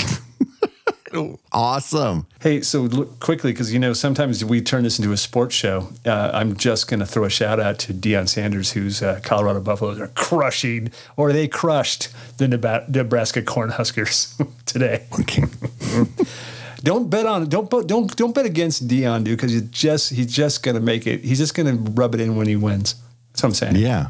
awesome. 1.53 2.27
hey, 2.41 2.61
so 2.63 2.83
look 2.83 3.21
quickly 3.21 3.53
because 3.53 3.73
you 3.73 3.79
know 3.79 3.93
sometimes 3.93 4.45
we 4.45 4.61
turn 4.61 4.85
this 4.85 4.99
into 4.99 5.13
a 5.13 5.17
sports 5.17 5.55
show. 5.55 5.89
Uh, 6.05 6.31
I'm 6.33 6.57
just 6.57 6.89
going 6.89 7.01
to 7.01 7.07
throw 7.07 7.25
a 7.25 7.31
shout 7.31 7.61
out 7.61 7.79
to 7.81 7.95
Deion 7.95 8.29
Sanders, 8.29 8.73
whose 8.73 9.03
uh, 9.03 9.21
Colorado 9.23 9.61
Buffaloes 9.61 10.01
are 10.01 10.09
crushing, 10.09 10.91
or 11.17 11.33
they 11.33 11.49
crushed 11.49 12.09
the 12.39 12.49
Nebraska 12.49 13.43
Cornhuskers 13.43 14.41
today. 14.67 15.07
Okay. 15.21 15.45
Don't 16.83 17.09
bet 17.09 17.27
on 17.27 17.49
don't 17.49 17.71
don't 17.87 18.17
don't 18.17 18.35
bet 18.35 18.45
against 18.45 18.89
Deion, 18.89 19.23
dude, 19.23 19.39
because 19.39 19.53
he's 19.53 19.63
just 19.71 20.11
he's 20.11 20.35
just 20.35 20.65
gonna 20.65 20.81
make 20.81 21.07
it. 21.07 21.23
He's 21.23 21.39
just 21.39 21.55
gonna 21.55 21.75
rub 21.75 22.13
it 22.13 22.21
in 22.21 22.35
when 22.35 22.49
he 22.49 22.57
wins. 22.57 22.97
That's 23.31 23.45
what 23.45 23.49
I'm 23.51 23.55
saying. 23.55 23.77
Yeah. 23.77 24.09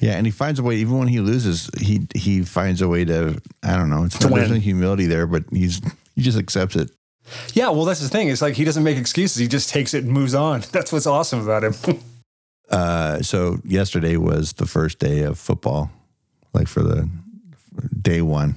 Yeah, 0.00 0.12
and 0.12 0.26
he 0.26 0.30
finds 0.32 0.58
a 0.60 0.62
way. 0.62 0.76
Even 0.76 0.98
when 0.98 1.08
he 1.08 1.20
loses, 1.20 1.70
he 1.78 2.06
he 2.14 2.42
finds 2.42 2.82
a 2.82 2.88
way 2.88 3.04
to. 3.06 3.40
I 3.62 3.76
don't 3.76 3.88
know. 3.88 4.04
It's 4.04 4.18
To 4.18 4.28
not, 4.28 4.36
there's 4.36 4.50
no 4.50 4.56
humility 4.56 5.06
there, 5.06 5.26
but 5.26 5.44
he's 5.50 5.80
he 6.14 6.22
just 6.22 6.38
accepts 6.38 6.76
it. 6.76 6.90
Yeah, 7.54 7.70
well, 7.70 7.84
that's 7.84 8.00
the 8.00 8.08
thing. 8.08 8.28
It's 8.28 8.42
like 8.42 8.54
he 8.54 8.64
doesn't 8.64 8.84
make 8.84 8.98
excuses. 8.98 9.36
He 9.38 9.48
just 9.48 9.68
takes 9.70 9.94
it 9.94 10.04
and 10.04 10.12
moves 10.12 10.34
on. 10.34 10.60
That's 10.72 10.92
what's 10.92 11.06
awesome 11.06 11.40
about 11.42 11.64
him. 11.64 11.74
Uh, 12.68 13.22
so 13.22 13.58
yesterday 13.64 14.16
was 14.16 14.54
the 14.54 14.66
first 14.66 14.98
day 14.98 15.20
of 15.22 15.38
football, 15.38 15.88
like 16.52 16.66
for 16.66 16.82
the 16.82 17.08
day 18.02 18.20
one. 18.20 18.56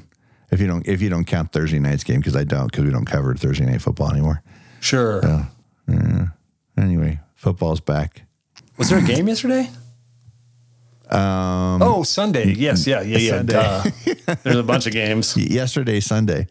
If 0.51 0.59
you 0.59 0.65
don't 0.65 0.87
if 0.87 0.99
you 0.99 1.09
don't 1.09 1.25
count 1.25 1.51
Thursday 1.51 1.77
night's 1.77 2.03
game, 2.03 2.19
because 2.19 2.35
I 2.35 2.43
don't, 2.43 2.71
because 2.71 2.85
we 2.85 2.89
don't 2.89 3.05
cover 3.05 3.35
Thursday 3.35 3.65
night 3.67 3.83
football 3.83 4.09
anymore. 4.09 4.41
sure. 4.79 5.21
Anyway, 6.75 7.19
football's 7.35 7.81
back. 7.81 8.23
Was 8.77 8.89
there 8.89 8.97
a 8.97 9.03
game 9.03 9.27
yesterday? 9.27 9.69
Um, 11.11 11.81
Oh, 11.81 12.03
Sunday. 12.03 12.53
Yes, 12.53 12.85
yeah, 12.87 13.01
yeah, 13.01 13.17
yeah. 13.17 13.29
Sunday. 13.37 14.35
There's 14.43 14.55
a 14.57 14.63
bunch 14.63 14.85
of 14.87 14.93
games. 14.93 15.35
yesterday, 15.37 15.99
Sunday. 15.99 16.47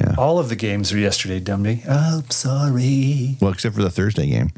Yeah. 0.00 0.14
All 0.16 0.38
of 0.38 0.48
the 0.48 0.56
games 0.56 0.92
were 0.92 0.98
yesterday, 0.98 1.40
dummy. 1.40 1.82
Oh, 1.88 2.22
sorry. 2.30 3.36
Well, 3.40 3.50
except 3.52 3.74
for 3.74 3.82
the 3.82 3.90
Thursday 3.90 4.28
game. 4.28 4.50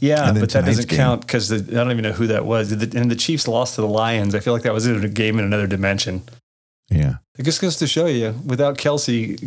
Yeah, 0.00 0.32
but 0.32 0.50
that 0.50 0.64
doesn't 0.64 0.88
game. 0.88 0.96
count 0.98 1.20
because 1.22 1.52
I 1.52 1.58
don't 1.58 1.90
even 1.90 2.02
know 2.02 2.12
who 2.12 2.26
that 2.28 2.44
was. 2.46 2.70
The- 2.70 2.98
And 2.98 3.10
the 3.10 3.16
Chiefs 3.16 3.46
lost 3.48 3.74
to 3.74 3.80
the 3.82 3.86
Lions. 3.88 4.34
I 4.34 4.40
feel 4.40 4.52
like 4.52 4.62
that 4.62 4.72
was 4.72 4.86
a 4.86 5.08
game 5.08 5.38
in 5.38 5.44
another 5.44 5.66
dimension. 5.66 6.22
Yeah. 6.90 7.16
It 7.38 7.42
just 7.44 7.60
goes 7.60 7.76
to 7.76 7.86
show 7.86 8.06
you, 8.06 8.34
without 8.44 8.76
Kelce, 8.78 9.38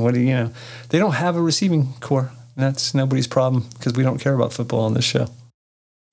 what 0.00 0.14
do 0.14 0.20
you 0.20 0.34
know? 0.34 0.50
They 0.88 0.98
don't 0.98 1.12
have 1.14 1.36
a 1.36 1.40
receiving 1.42 1.92
corps. 2.00 2.30
That's 2.56 2.94
nobody's 2.94 3.26
problem 3.26 3.66
because 3.78 3.94
we 3.94 4.02
don't 4.02 4.18
care 4.18 4.34
about 4.34 4.52
football 4.52 4.80
on 4.80 4.94
this 4.94 5.04
show. 5.04 5.28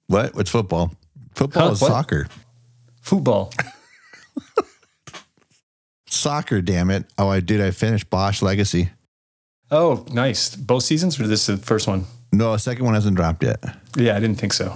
What? 0.08 0.36
What's 0.36 0.49
football? 0.52 0.91
Football 1.36 1.67
Huh? 1.67 1.71
is 1.73 1.82
What? 1.82 1.88
soccer. 1.89 2.28
Football. 3.03 3.53
Soccer, 6.07 6.61
damn 6.61 6.89
it. 6.89 7.05
Oh, 7.17 7.27
I 7.29 7.39
did. 7.39 7.59
I 7.61 7.71
finished 7.71 8.09
Bosch 8.09 8.41
Legacy. 8.41 8.89
Oh, 9.71 10.05
nice. 10.11 10.55
Both 10.55 10.83
seasons, 10.83 11.19
or 11.19 11.27
this 11.27 11.49
is 11.49 11.59
the 11.59 11.65
first 11.65 11.87
one? 11.87 12.05
No, 12.31 12.51
the 12.53 12.59
second 12.59 12.85
one 12.85 12.93
hasn't 12.93 13.15
dropped 13.17 13.43
yet. 13.43 13.61
Yeah, 13.97 14.15
I 14.15 14.19
didn't 14.19 14.39
think 14.39 14.53
so. 14.53 14.75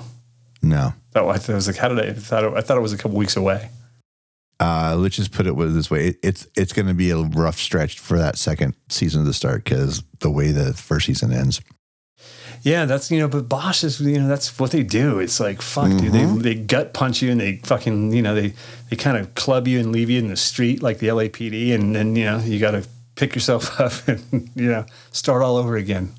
No. 0.61 0.93
Oh, 1.15 1.29
I, 1.29 1.37
thought, 1.37 1.53
I 1.53 1.55
was 1.55 1.67
like, 1.67 1.77
how 1.77 1.87
did 1.89 1.99
I? 1.99 2.09
I 2.09 2.13
thought 2.13 2.43
it, 2.43 2.53
I 2.55 2.61
thought 2.61 2.77
it 2.77 2.81
was 2.81 2.93
a 2.93 2.97
couple 2.97 3.17
weeks 3.17 3.35
away. 3.37 3.69
Uh, 4.59 4.95
let's 4.97 5.15
just 5.15 5.31
put 5.31 5.45
it 5.45 5.55
this 5.55 5.89
way: 5.91 6.07
It- 6.09 6.19
it's 6.23 6.47
it's 6.57 6.73
going 6.73 6.87
to 6.87 6.95
be 6.95 7.11
a 7.11 7.17
rough 7.17 7.57
stretch 7.59 7.99
for 7.99 8.17
that 8.17 8.37
second 8.37 8.73
season 8.89 9.23
to 9.25 9.33
start 9.33 9.63
because 9.63 10.03
the 10.19 10.31
way 10.31 10.51
the 10.51 10.73
first 10.73 11.05
season 11.05 11.31
ends. 11.31 11.61
Yeah, 12.67 12.83
that's 12.83 13.09
you 13.09 13.19
know, 13.19 13.29
but 13.29 13.47
Bosch 13.47 13.85
is 13.85 14.01
you 14.01 14.19
know 14.19 14.27
that's 14.27 14.59
what 14.59 14.71
they 14.71 14.83
do. 14.83 15.19
It's 15.19 15.39
like 15.39 15.61
fuck, 15.61 15.89
dude. 15.89 16.11
Mm-hmm. 16.11 16.39
They 16.39 16.53
they 16.53 16.61
gut 16.61 16.93
punch 16.93 17.21
you 17.21 17.31
and 17.31 17.39
they 17.39 17.57
fucking 17.63 18.11
you 18.11 18.21
know 18.21 18.35
they 18.35 18.53
they 18.89 18.97
kind 18.97 19.15
of 19.15 19.33
club 19.35 19.69
you 19.69 19.79
and 19.79 19.93
leave 19.93 20.09
you 20.09 20.19
in 20.19 20.27
the 20.27 20.35
street 20.35 20.83
like 20.83 20.99
the 20.99 21.07
LAPD, 21.07 21.73
and 21.73 21.95
then 21.95 22.17
you 22.17 22.25
know 22.25 22.39
you 22.39 22.59
got 22.59 22.71
to 22.71 22.85
pick 23.15 23.35
yourself 23.35 23.79
up 23.79 23.93
and 24.09 24.49
you 24.53 24.69
know 24.69 24.85
start 25.13 25.41
all 25.41 25.55
over 25.55 25.77
again. 25.77 26.11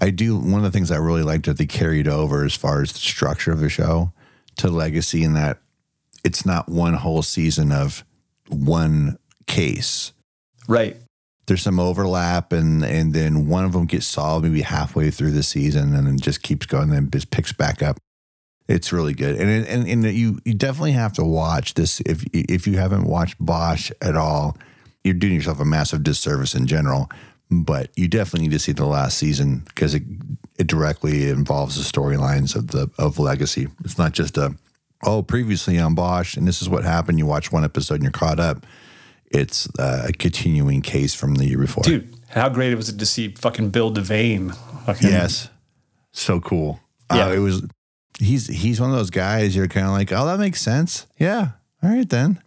I 0.00 0.10
do 0.10 0.36
one 0.36 0.54
of 0.54 0.62
the 0.62 0.70
things 0.70 0.92
I 0.92 0.98
really 0.98 1.22
liked 1.22 1.46
that 1.46 1.58
they 1.58 1.66
carried 1.66 2.06
over 2.06 2.44
as 2.44 2.54
far 2.54 2.80
as 2.80 2.92
the 2.92 3.00
structure 3.00 3.50
of 3.50 3.58
the 3.58 3.68
show 3.68 4.12
to 4.58 4.68
Legacy, 4.68 5.24
in 5.24 5.34
that 5.34 5.58
it's 6.22 6.46
not 6.46 6.68
one 6.68 6.94
whole 6.94 7.22
season 7.22 7.72
of 7.72 8.04
one 8.48 9.18
case. 9.48 10.12
Right. 10.68 10.96
There's 11.46 11.62
some 11.62 11.80
overlap, 11.80 12.52
and 12.52 12.84
and 12.84 13.12
then 13.12 13.48
one 13.48 13.64
of 13.64 13.72
them 13.72 13.86
gets 13.86 14.06
solved 14.06 14.44
maybe 14.44 14.62
halfway 14.62 15.10
through 15.10 15.32
the 15.32 15.42
season, 15.42 15.94
and 15.94 16.06
then 16.06 16.18
just 16.18 16.42
keeps 16.42 16.66
going, 16.66 16.84
and 16.84 16.92
then 16.92 17.10
just 17.10 17.30
picks 17.30 17.52
back 17.52 17.82
up. 17.82 17.98
It's 18.68 18.92
really 18.92 19.14
good, 19.14 19.40
and 19.40 19.66
and 19.66 19.88
and 19.88 20.04
you 20.04 20.38
you 20.44 20.54
definitely 20.54 20.92
have 20.92 21.12
to 21.14 21.24
watch 21.24 21.74
this 21.74 22.00
if 22.00 22.24
if 22.32 22.66
you 22.66 22.78
haven't 22.78 23.04
watched 23.04 23.36
Bosch 23.40 23.90
at 24.00 24.16
all, 24.16 24.56
you're 25.04 25.14
doing 25.14 25.34
yourself 25.34 25.60
a 25.60 25.64
massive 25.64 26.02
disservice 26.02 26.54
in 26.54 26.66
general. 26.66 27.10
But 27.50 27.90
you 27.96 28.08
definitely 28.08 28.48
need 28.48 28.54
to 28.54 28.58
see 28.58 28.72
the 28.72 28.86
last 28.86 29.18
season 29.18 29.62
because 29.66 29.94
it 29.94 30.04
it 30.58 30.66
directly 30.68 31.28
involves 31.28 31.76
the 31.76 31.82
storylines 31.82 32.54
of 32.56 32.68
the 32.68 32.88
of 32.98 33.18
Legacy. 33.18 33.68
It's 33.84 33.98
not 33.98 34.12
just 34.12 34.38
a 34.38 34.54
oh 35.04 35.22
previously 35.22 35.78
on 35.78 35.94
Bosch 35.94 36.36
and 36.36 36.46
this 36.46 36.62
is 36.62 36.68
what 36.68 36.84
happened. 36.84 37.18
You 37.18 37.26
watch 37.26 37.52
one 37.52 37.64
episode 37.64 37.94
and 37.94 38.04
you're 38.04 38.12
caught 38.12 38.40
up. 38.40 38.64
It's 39.32 39.68
uh, 39.78 40.06
a 40.08 40.12
continuing 40.12 40.82
case 40.82 41.14
from 41.14 41.34
the 41.36 41.46
year 41.46 41.58
before. 41.58 41.84
Dude, 41.84 42.14
how 42.28 42.48
great 42.48 42.72
it 42.72 42.76
was 42.76 42.92
to 42.92 43.06
see 43.06 43.28
fucking 43.28 43.70
Bill 43.70 43.92
Devane. 43.92 44.54
Fucking, 44.86 45.08
Yes. 45.08 45.48
So 46.12 46.40
cool. 46.40 46.80
Yeah. 47.12 47.26
Uh, 47.28 47.32
it 47.32 47.38
was 47.38 47.62
he's 48.18 48.46
he's 48.46 48.80
one 48.80 48.90
of 48.90 48.96
those 48.96 49.10
guys 49.10 49.56
you're 49.56 49.68
kind 49.68 49.86
of 49.86 49.92
like, 49.92 50.12
"Oh, 50.12 50.26
that 50.26 50.38
makes 50.38 50.60
sense." 50.60 51.06
Yeah. 51.18 51.50
All 51.82 51.90
right 51.90 52.08
then. 52.08 52.42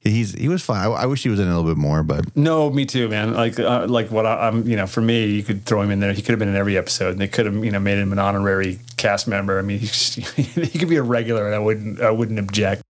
He's 0.00 0.32
he 0.32 0.48
was 0.48 0.62
fine. 0.62 0.78
I, 0.86 0.90
I 0.90 1.06
wish 1.06 1.22
he 1.22 1.28
was 1.28 1.38
in 1.38 1.46
a 1.46 1.54
little 1.54 1.70
bit 1.70 1.76
more, 1.76 2.02
but 2.02 2.34
No, 2.34 2.70
me 2.70 2.86
too, 2.86 3.08
man. 3.08 3.34
Like, 3.34 3.60
uh, 3.60 3.86
like 3.86 4.10
what 4.10 4.24
I, 4.24 4.48
I'm, 4.48 4.66
you 4.66 4.74
know, 4.74 4.86
for 4.86 5.02
me, 5.02 5.26
you 5.26 5.42
could 5.42 5.66
throw 5.66 5.82
him 5.82 5.90
in 5.90 6.00
there. 6.00 6.12
He 6.14 6.22
could 6.22 6.30
have 6.30 6.38
been 6.38 6.48
in 6.48 6.56
every 6.56 6.78
episode, 6.78 7.10
and 7.10 7.20
they 7.20 7.28
could 7.28 7.44
have, 7.44 7.54
you 7.62 7.70
know, 7.70 7.78
made 7.80 7.98
him 7.98 8.10
an 8.10 8.18
honorary 8.18 8.78
cast 8.96 9.28
member. 9.28 9.58
I 9.58 9.62
mean, 9.62 9.78
he, 9.78 9.86
he 10.42 10.78
could 10.78 10.88
be 10.88 10.96
a 10.96 11.02
regular, 11.02 11.44
and 11.44 11.54
I 11.54 11.58
wouldn't, 11.58 12.00
I 12.00 12.10
wouldn't 12.10 12.38
object. 12.38 12.80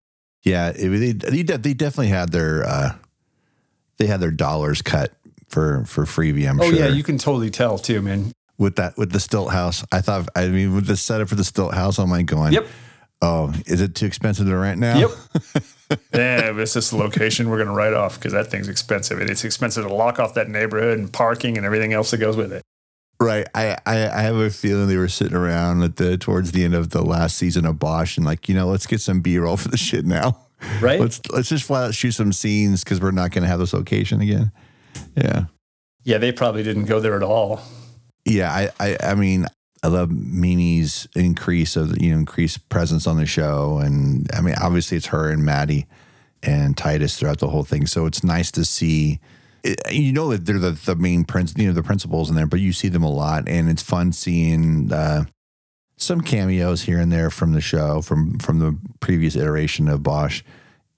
yeah, 0.43 0.69
it, 0.69 0.87
they 0.87 1.11
they 1.11 1.43
they 1.43 1.73
definitely 1.73 2.07
had 2.07 2.31
their 2.31 2.65
uh 2.65 2.93
they 4.01 4.07
had 4.07 4.19
their 4.19 4.31
dollars 4.31 4.81
cut 4.81 5.11
for 5.47 5.85
for 5.85 6.05
Freevee, 6.05 6.49
I'm 6.49 6.59
Oh 6.59 6.63
sure. 6.69 6.73
Oh 6.73 6.87
yeah, 6.87 6.87
you 6.87 7.03
can 7.03 7.17
totally 7.19 7.51
tell 7.51 7.77
too, 7.77 8.01
man. 8.01 8.31
with 8.57 8.77
that 8.77 8.97
with 8.97 9.11
the 9.11 9.19
stilt 9.19 9.51
house. 9.51 9.85
I 9.91 10.01
thought 10.01 10.27
I 10.35 10.47
mean 10.47 10.73
with 10.73 10.87
the 10.87 10.97
setup 10.97 11.29
for 11.29 11.35
the 11.35 11.43
stilt 11.43 11.73
house, 11.75 11.99
I'm 11.99 12.09
like 12.09 12.25
going, 12.25 12.53
Yep. 12.53 12.67
Oh, 13.21 13.53
is 13.67 13.81
it 13.81 13.93
too 13.93 14.07
expensive 14.07 14.47
to 14.47 14.57
rent 14.57 14.79
now? 14.79 14.97
Yep. 14.97 15.09
yeah, 16.13 16.59
it's 16.59 16.73
this 16.73 16.91
location 16.91 17.51
we're 17.51 17.57
going 17.57 17.67
to 17.67 17.73
write 17.75 17.93
off 17.93 18.15
because 18.15 18.33
that 18.33 18.47
thing's 18.47 18.67
expensive. 18.67 19.21
And 19.21 19.29
it's 19.29 19.43
expensive 19.43 19.85
to 19.85 19.93
lock 19.93 20.17
off 20.17 20.33
that 20.33 20.49
neighborhood 20.49 20.97
and 20.97 21.13
parking 21.13 21.55
and 21.55 21.63
everything 21.63 21.93
else 21.93 22.09
that 22.09 22.17
goes 22.17 22.35
with 22.35 22.51
it. 22.51 22.63
Right. 23.19 23.45
I, 23.53 23.77
I 23.85 24.09
I 24.09 24.21
have 24.23 24.37
a 24.37 24.49
feeling 24.49 24.87
they 24.87 24.97
were 24.97 25.07
sitting 25.07 25.37
around 25.37 25.83
at 25.83 25.97
the 25.97 26.17
towards 26.17 26.51
the 26.53 26.63
end 26.63 26.73
of 26.73 26.89
the 26.89 27.03
last 27.03 27.37
season 27.37 27.65
of 27.67 27.77
Bosch 27.77 28.17
and 28.17 28.25
like, 28.25 28.49
you 28.49 28.55
know, 28.55 28.65
let's 28.65 28.87
get 28.87 29.01
some 29.01 29.21
B 29.21 29.37
roll 29.37 29.57
for 29.57 29.67
the 29.67 29.77
shit 29.77 30.03
now. 30.03 30.39
Right? 30.81 30.99
Let's 30.99 31.21
let's 31.31 31.49
just 31.49 31.63
flat 31.65 31.85
out 31.85 31.93
shoot 31.95 32.11
some 32.11 32.31
scenes 32.33 32.83
because 32.83 33.01
we're 33.01 33.11
not 33.11 33.31
going 33.31 33.43
to 33.43 33.47
have 33.47 33.59
this 33.59 33.73
location 33.73 34.21
again. 34.21 34.51
Yeah. 35.15 35.45
yeah, 36.03 36.17
they 36.17 36.31
probably 36.31 36.63
didn't 36.63 36.85
go 36.85 36.99
there 36.99 37.15
at 37.15 37.23
all. 37.23 37.61
Yeah. 38.25 38.51
I 38.51 38.69
I, 38.79 38.97
I 39.11 39.15
mean. 39.15 39.45
I 39.83 39.87
love 39.87 40.11
Mimi's 40.11 41.07
increase 41.15 41.75
of 41.75 41.99
you 41.99 42.11
know 42.11 42.19
increased 42.19 42.69
presence 42.69 43.07
on 43.07 43.17
the 43.17 43.25
show, 43.25 43.79
and 43.79 44.29
I 44.31 44.41
mean 44.41 44.53
obviously 44.61 44.95
it's 44.97 45.07
her 45.07 45.31
and 45.31 45.43
Maddie 45.43 45.87
and 46.43 46.77
Titus 46.77 47.17
throughout 47.17 47.39
the 47.39 47.47
whole 47.49 47.63
thing. 47.63 47.87
So 47.87 48.05
it's 48.05 48.23
nice 48.23 48.51
to 48.51 48.63
see. 48.63 49.19
it- 49.63 49.81
You 49.91 50.13
know 50.13 50.29
that 50.29 50.45
they're 50.45 50.59
the, 50.59 50.73
the 50.73 50.95
main 50.95 51.25
prince, 51.25 51.55
you 51.57 51.65
know 51.65 51.73
the 51.73 51.81
principals 51.81 52.29
in 52.29 52.35
there, 52.35 52.45
but 52.45 52.59
you 52.59 52.73
see 52.73 52.89
them 52.89 53.01
a 53.01 53.09
lot, 53.09 53.49
and 53.49 53.71
it's 53.71 53.81
fun 53.81 54.11
seeing 54.11 54.93
uh, 54.93 55.25
some 56.01 56.21
cameos 56.21 56.81
here 56.81 56.99
and 56.99 57.11
there 57.11 57.29
from 57.29 57.53
the 57.53 57.61
show, 57.61 58.01
from 58.01 58.39
from 58.39 58.59
the 58.59 58.77
previous 58.99 59.35
iteration 59.35 59.87
of 59.87 60.03
Bosch. 60.03 60.43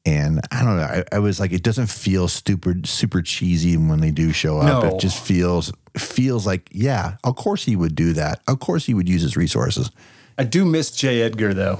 And 0.06 0.42
I 0.52 0.63
don't 0.63 0.76
know, 0.76 0.84
I, 0.84 1.04
I 1.13 1.20
was 1.20 1.39
like, 1.39 1.54
it 1.54 1.63
doesn't 1.63 1.88
feel 1.88 2.28
stupid, 2.28 2.88
super 2.88 3.22
cheesy 3.22 3.78
when 3.78 4.02
they 4.02 4.12
do 4.12 4.34
show 4.34 4.58
up. 4.60 4.84
No. 4.84 4.89
It 4.89 5.00
just 5.00 5.24
feels 5.24 5.72
feels 5.98 6.46
like, 6.46 6.68
yeah, 6.72 7.16
of 7.24 7.36
course 7.36 7.63
he 7.63 7.76
would 7.76 7.96
do 7.96 8.13
that. 8.13 8.42
Of 8.48 8.60
course 8.60 8.86
he 8.86 8.94
would 8.94 9.08
use 9.08 9.22
his 9.22 9.38
resources. 9.38 9.92
I 10.38 10.44
do 10.44 10.66
miss 10.66 10.92
Jay 10.92 11.22
Edgar 11.22 11.54
though. 11.54 11.80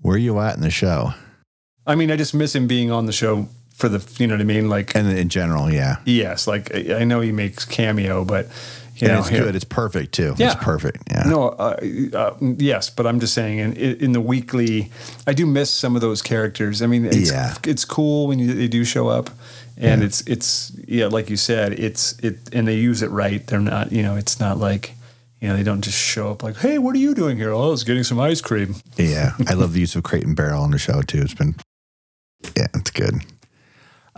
Where 0.00 0.14
are 0.14 0.18
you 0.18 0.38
at 0.38 0.54
in 0.54 0.62
the 0.62 0.70
show? 0.70 1.14
I 1.86 1.94
mean, 1.94 2.10
I 2.10 2.16
just 2.16 2.34
miss 2.34 2.54
him 2.54 2.66
being 2.66 2.90
on 2.92 3.06
the 3.06 3.12
show 3.12 3.48
for 3.74 3.88
the, 3.88 4.04
you 4.20 4.26
know 4.26 4.34
what 4.34 4.40
I 4.40 4.44
mean? 4.44 4.68
Like, 4.68 4.94
And 4.94 5.08
in 5.08 5.28
general, 5.28 5.72
yeah. 5.72 5.96
yes, 6.04 6.46
like 6.46 6.72
I 6.74 7.00
I 7.00 7.04
know 7.04 7.20
he 7.20 7.32
makes 7.32 7.64
cameo, 7.64 8.24
but 8.24 8.46
you 9.00 9.08
And 9.08 9.14
know, 9.16 9.20
it's 9.20 9.28
here- 9.28 9.44
good. 9.44 9.54
It's 9.56 9.64
perfect 9.64 10.12
too. 10.12 10.34
Yeah. 10.36 10.52
It's 10.52 10.62
perfect. 10.64 11.02
Yeah. 11.10 11.22
No, 11.26 11.48
uh, 11.50 11.76
uh, 12.12 12.34
yes, 12.58 12.90
but 12.90 13.06
I'm 13.06 13.20
just 13.20 13.34
saying, 13.34 13.58
in, 13.58 13.72
in 13.74 14.12
the 14.12 14.20
weekly, 14.20 14.90
I 15.26 15.32
do 15.32 15.46
miss 15.46 15.70
some 15.70 15.94
of 15.94 16.00
those 16.02 16.22
characters. 16.22 16.82
I 16.82 16.86
mean, 16.86 17.04
it's, 17.04 17.30
Yeah. 17.30 17.54
it's 17.64 17.84
cool 17.84 18.26
when 18.26 18.38
you, 18.38 18.52
they 18.54 18.68
do 18.68 18.84
show 18.84 19.08
up, 19.08 19.30
and 19.76 20.02
it's 20.02 20.22
it's 20.22 20.72
yeah, 20.88 21.06
like 21.06 21.30
you 21.30 21.36
said, 21.36 21.72
it's 21.78 22.18
it, 22.18 22.38
and 22.52 22.66
they 22.66 22.74
use 22.76 23.02
it 23.02 23.10
right. 23.10 23.46
They're 23.46 23.60
not, 23.60 23.92
you 23.92 24.02
know, 24.02 24.16
it's 24.16 24.40
not 24.40 24.58
like, 24.58 24.94
you 25.40 25.46
know, 25.48 25.56
they 25.56 25.62
don't 25.62 25.82
just 25.82 25.98
show 25.98 26.30
up 26.32 26.42
like, 26.42 26.56
hey, 26.56 26.78
what 26.78 26.96
are 26.96 26.98
you 26.98 27.14
doing 27.14 27.36
here? 27.36 27.52
Oh, 27.52 27.68
I 27.68 27.70
was 27.70 27.84
getting 27.84 28.02
some 28.02 28.18
ice 28.18 28.40
cream. 28.40 28.74
Yeah, 28.96 29.32
I 29.46 29.54
love 29.54 29.72
the 29.74 29.80
use 29.80 29.94
of 29.94 30.02
crate 30.02 30.24
and 30.26 30.34
barrel 30.34 30.62
on 30.62 30.72
the 30.72 30.78
show 30.78 31.00
too. 31.02 31.22
It's 31.22 31.34
been, 31.34 31.54
yeah, 32.56 32.66
it's 32.74 32.90
good. 32.90 33.14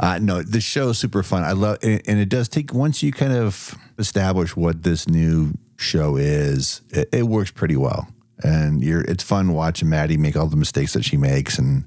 Uh, 0.01 0.19
no, 0.19 0.43
the 0.43 0.63
show 0.63 0.89
is 0.89 0.99
super 0.99 1.23
fun. 1.23 1.45
I 1.45 1.53
love, 1.53 1.79
and, 1.83 2.01
and 2.07 2.19
it 2.19 2.31
does 2.31 2.49
take 2.49 2.73
once 2.73 3.03
you 3.03 3.13
kind 3.13 3.35
of 3.35 3.77
establish 3.99 4.57
what 4.57 4.83
this 4.83 5.07
new 5.07 5.53
show 5.77 6.17
is, 6.17 6.81
it, 6.89 7.11
it 7.13 7.23
works 7.25 7.51
pretty 7.51 7.77
well. 7.77 8.09
And 8.43 8.83
you're, 8.83 9.03
it's 9.03 9.23
fun 9.23 9.53
watching 9.53 9.91
Maddie 9.91 10.17
make 10.17 10.37
all 10.37 10.47
the 10.47 10.57
mistakes 10.57 10.95
that 10.95 11.05
she 11.05 11.19
makes, 11.19 11.59
and 11.59 11.85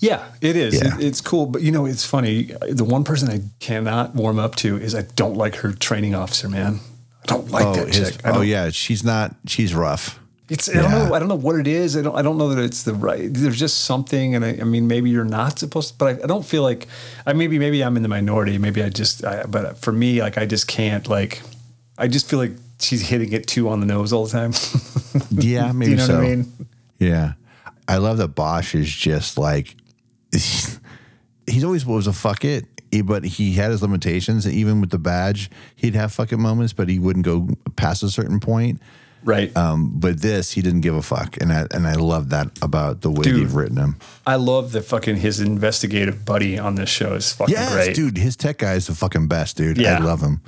Yeah, 0.00 0.24
it 0.40 0.54
is. 0.54 0.80
Yeah. 0.80 0.96
It, 0.96 1.02
it's 1.02 1.20
cool, 1.20 1.46
but 1.46 1.62
you 1.62 1.72
know, 1.72 1.84
it's 1.84 2.06
funny. 2.06 2.52
The 2.70 2.84
one 2.84 3.02
person 3.02 3.28
I 3.28 3.40
cannot 3.58 4.14
warm 4.14 4.38
up 4.38 4.54
to 4.56 4.76
is 4.76 4.94
I 4.94 5.02
don't 5.02 5.36
like 5.36 5.56
her 5.56 5.72
training 5.72 6.14
officer, 6.14 6.48
man. 6.48 6.78
I 7.24 7.26
don't 7.26 7.50
like 7.50 7.66
oh, 7.66 7.74
that 7.74 7.92
his- 7.92 8.12
chick. 8.12 8.20
Oh 8.24 8.42
yeah, 8.42 8.70
she's 8.70 9.02
not, 9.02 9.34
she's 9.46 9.74
rough. 9.74 10.20
It's 10.52 10.68
I 10.68 10.74
don't 10.74 10.90
know 10.90 11.14
I 11.14 11.18
don't 11.18 11.28
know 11.28 11.34
what 11.34 11.56
it 11.56 11.66
is. 11.66 11.96
I 11.96 12.02
don't 12.02 12.14
I 12.14 12.20
don't 12.20 12.36
know 12.36 12.50
that 12.50 12.62
it's 12.62 12.82
the 12.82 12.92
right. 12.92 13.32
There's 13.32 13.58
just 13.58 13.84
something, 13.84 14.34
and 14.34 14.44
I, 14.44 14.58
I 14.60 14.64
mean 14.64 14.86
maybe 14.86 15.08
you're 15.08 15.24
not 15.24 15.58
supposed 15.58 15.92
to, 15.92 15.94
but 15.96 16.20
I, 16.20 16.24
I 16.24 16.26
don't 16.26 16.44
feel 16.44 16.62
like 16.62 16.88
I 17.26 17.32
maybe 17.32 17.58
maybe 17.58 17.82
I'm 17.82 17.96
in 17.96 18.02
the 18.02 18.10
minority. 18.10 18.58
Maybe 18.58 18.82
I 18.82 18.90
just 18.90 19.24
I, 19.24 19.44
but 19.44 19.78
for 19.78 19.92
me 19.92 20.20
like 20.20 20.36
I 20.36 20.44
just 20.44 20.68
can't 20.68 21.08
like 21.08 21.40
I 21.96 22.06
just 22.06 22.28
feel 22.28 22.38
like 22.38 22.52
she's 22.78 23.08
hitting 23.08 23.32
it 23.32 23.46
too 23.46 23.70
on 23.70 23.80
the 23.80 23.86
nose 23.86 24.12
all 24.12 24.26
the 24.26 24.30
time. 24.30 24.52
Yeah, 25.30 25.72
maybe 25.72 25.92
you 25.92 25.96
know 25.98 26.06
so. 26.06 26.14
what 26.16 26.24
I 26.24 26.28
mean? 26.28 26.52
Yeah. 26.98 27.32
I 27.88 27.96
love 27.98 28.18
that 28.18 28.28
Bosch 28.28 28.74
is 28.74 28.90
just 28.90 29.38
like 29.38 29.74
he's 30.32 31.64
always 31.64 31.86
was 31.86 32.06
a 32.06 32.12
fuck 32.12 32.44
it, 32.44 32.66
but 33.04 33.24
he 33.24 33.52
had 33.54 33.70
his 33.70 33.82
limitations. 33.82 34.46
And 34.46 34.54
even 34.54 34.80
with 34.80 34.90
the 34.90 34.98
badge, 34.98 35.50
he'd 35.76 35.94
have 35.94 36.12
fuck 36.12 36.32
it 36.32 36.38
moments, 36.38 36.72
but 36.72 36.88
he 36.88 36.98
wouldn't 36.98 37.24
go 37.24 37.48
past 37.76 38.02
a 38.02 38.10
certain 38.10 38.40
point. 38.40 38.80
Right. 39.24 39.56
Um, 39.56 39.92
but 39.94 40.20
this, 40.20 40.52
he 40.52 40.62
didn't 40.62 40.80
give 40.80 40.94
a 40.94 41.02
fuck, 41.02 41.36
and 41.40 41.52
I 41.52 41.66
and 41.72 41.86
I 41.86 41.94
love 41.94 42.30
that 42.30 42.50
about 42.60 43.02
the 43.02 43.10
way 43.10 43.22
Dude. 43.22 43.40
they've 43.40 43.54
written 43.54 43.76
him. 43.76 43.96
I 44.26 44.34
love 44.36 44.72
the 44.72 44.82
fucking 44.82 45.16
his 45.16 45.40
investigative 45.40 46.24
buddy 46.24 46.58
on 46.58 46.74
this 46.74 46.88
show 46.88 47.14
is 47.14 47.32
fucking 47.32 47.54
Yes, 47.54 47.72
great. 47.72 47.94
dude, 47.96 48.18
his 48.18 48.36
tech 48.36 48.58
guy 48.58 48.74
is 48.74 48.86
the 48.88 48.94
fucking 48.94 49.28
best, 49.28 49.56
dude. 49.56 49.78
Yeah. 49.78 49.98
I 49.98 50.00
love 50.00 50.20
him. 50.22 50.40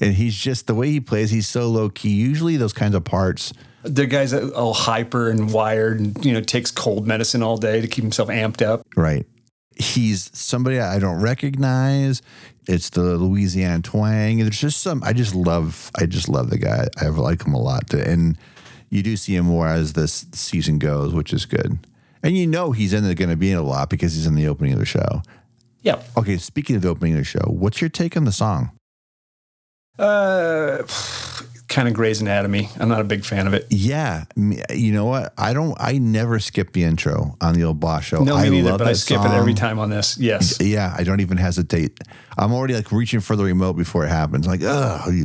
and 0.00 0.14
he's 0.14 0.36
just 0.36 0.66
the 0.68 0.74
way 0.74 0.90
he 0.90 1.00
plays. 1.00 1.30
He's 1.30 1.48
so 1.48 1.68
low 1.68 1.88
key. 1.90 2.10
Usually, 2.14 2.56
those 2.56 2.72
kinds 2.72 2.94
of 2.94 3.04
parts. 3.04 3.52
The 3.82 4.06
guy's 4.06 4.32
all 4.34 4.74
hyper 4.74 5.28
and 5.30 5.52
wired, 5.52 6.00
and 6.00 6.24
you 6.24 6.32
know 6.32 6.40
takes 6.40 6.70
cold 6.70 7.06
medicine 7.06 7.42
all 7.42 7.56
day 7.58 7.80
to 7.80 7.86
keep 7.86 8.02
himself 8.04 8.28
amped 8.28 8.60
up. 8.66 8.86
Right. 8.96 9.26
He's 9.76 10.30
somebody 10.36 10.80
I 10.80 10.98
don't 10.98 11.20
recognize. 11.20 12.20
It's 12.68 12.90
the 12.90 13.16
Louisiana 13.16 13.82
twang. 13.82 14.38
There's 14.38 14.60
just 14.60 14.82
some. 14.82 15.02
I 15.02 15.14
just 15.14 15.34
love. 15.34 15.90
I 15.98 16.04
just 16.04 16.28
love 16.28 16.50
the 16.50 16.58
guy. 16.58 16.86
I 16.98 17.06
like 17.06 17.46
him 17.46 17.54
a 17.54 17.60
lot. 17.60 17.92
And 17.94 18.36
you 18.90 19.02
do 19.02 19.16
see 19.16 19.34
him 19.34 19.46
more 19.46 19.68
as 19.68 19.94
this 19.94 20.26
season 20.32 20.78
goes, 20.78 21.14
which 21.14 21.32
is 21.32 21.46
good. 21.46 21.78
And 22.22 22.36
you 22.36 22.46
know 22.46 22.72
he's 22.72 22.92
in 22.92 23.02
going 23.14 23.30
to 23.30 23.36
be 23.36 23.50
in 23.50 23.56
a 23.56 23.62
lot 23.62 23.88
because 23.88 24.14
he's 24.14 24.26
in 24.26 24.34
the 24.34 24.46
opening 24.46 24.74
of 24.74 24.78
the 24.78 24.84
show. 24.84 25.22
Yeah. 25.80 26.02
Okay. 26.16 26.36
Speaking 26.36 26.76
of 26.76 26.82
the 26.82 26.88
opening 26.88 27.14
of 27.14 27.20
the 27.20 27.24
show, 27.24 27.44
what's 27.46 27.80
your 27.80 27.88
take 27.88 28.16
on 28.16 28.24
the 28.24 28.32
song? 28.32 28.72
Uh, 29.98 30.82
kind 31.68 31.86
of 31.88 31.94
Grey's 31.94 32.20
Anatomy. 32.20 32.68
I'm 32.80 32.88
not 32.88 33.00
a 33.00 33.04
big 33.04 33.24
fan 33.24 33.46
of 33.46 33.54
it. 33.54 33.66
Yeah, 33.70 34.24
you 34.36 34.92
know 34.92 35.04
what? 35.04 35.32
I 35.38 35.52
don't. 35.52 35.76
I 35.78 35.98
never 35.98 36.38
skip 36.38 36.72
the 36.72 36.84
intro 36.84 37.36
on 37.40 37.54
the 37.54 37.64
old 37.64 37.78
Bosch 37.80 38.08
show. 38.08 38.22
No, 38.24 38.36
me 38.36 38.46
I 38.46 38.48
neither. 38.48 38.78
But 38.78 38.88
I 38.88 38.92
skip 38.94 39.18
song. 39.18 39.32
it 39.32 39.36
every 39.36 39.54
time 39.54 39.78
on 39.78 39.90
this. 39.90 40.18
Yes. 40.18 40.60
Yeah, 40.60 40.94
I 40.96 41.04
don't 41.04 41.20
even 41.20 41.36
hesitate. 41.36 42.00
I'm 42.36 42.52
already 42.52 42.74
like 42.74 42.90
reaching 42.92 43.20
for 43.20 43.36
the 43.36 43.44
remote 43.44 43.74
before 43.74 44.04
it 44.04 44.08
happens. 44.08 44.46
Like, 44.46 44.60
oh, 44.62 45.04
yeah. 45.12 45.24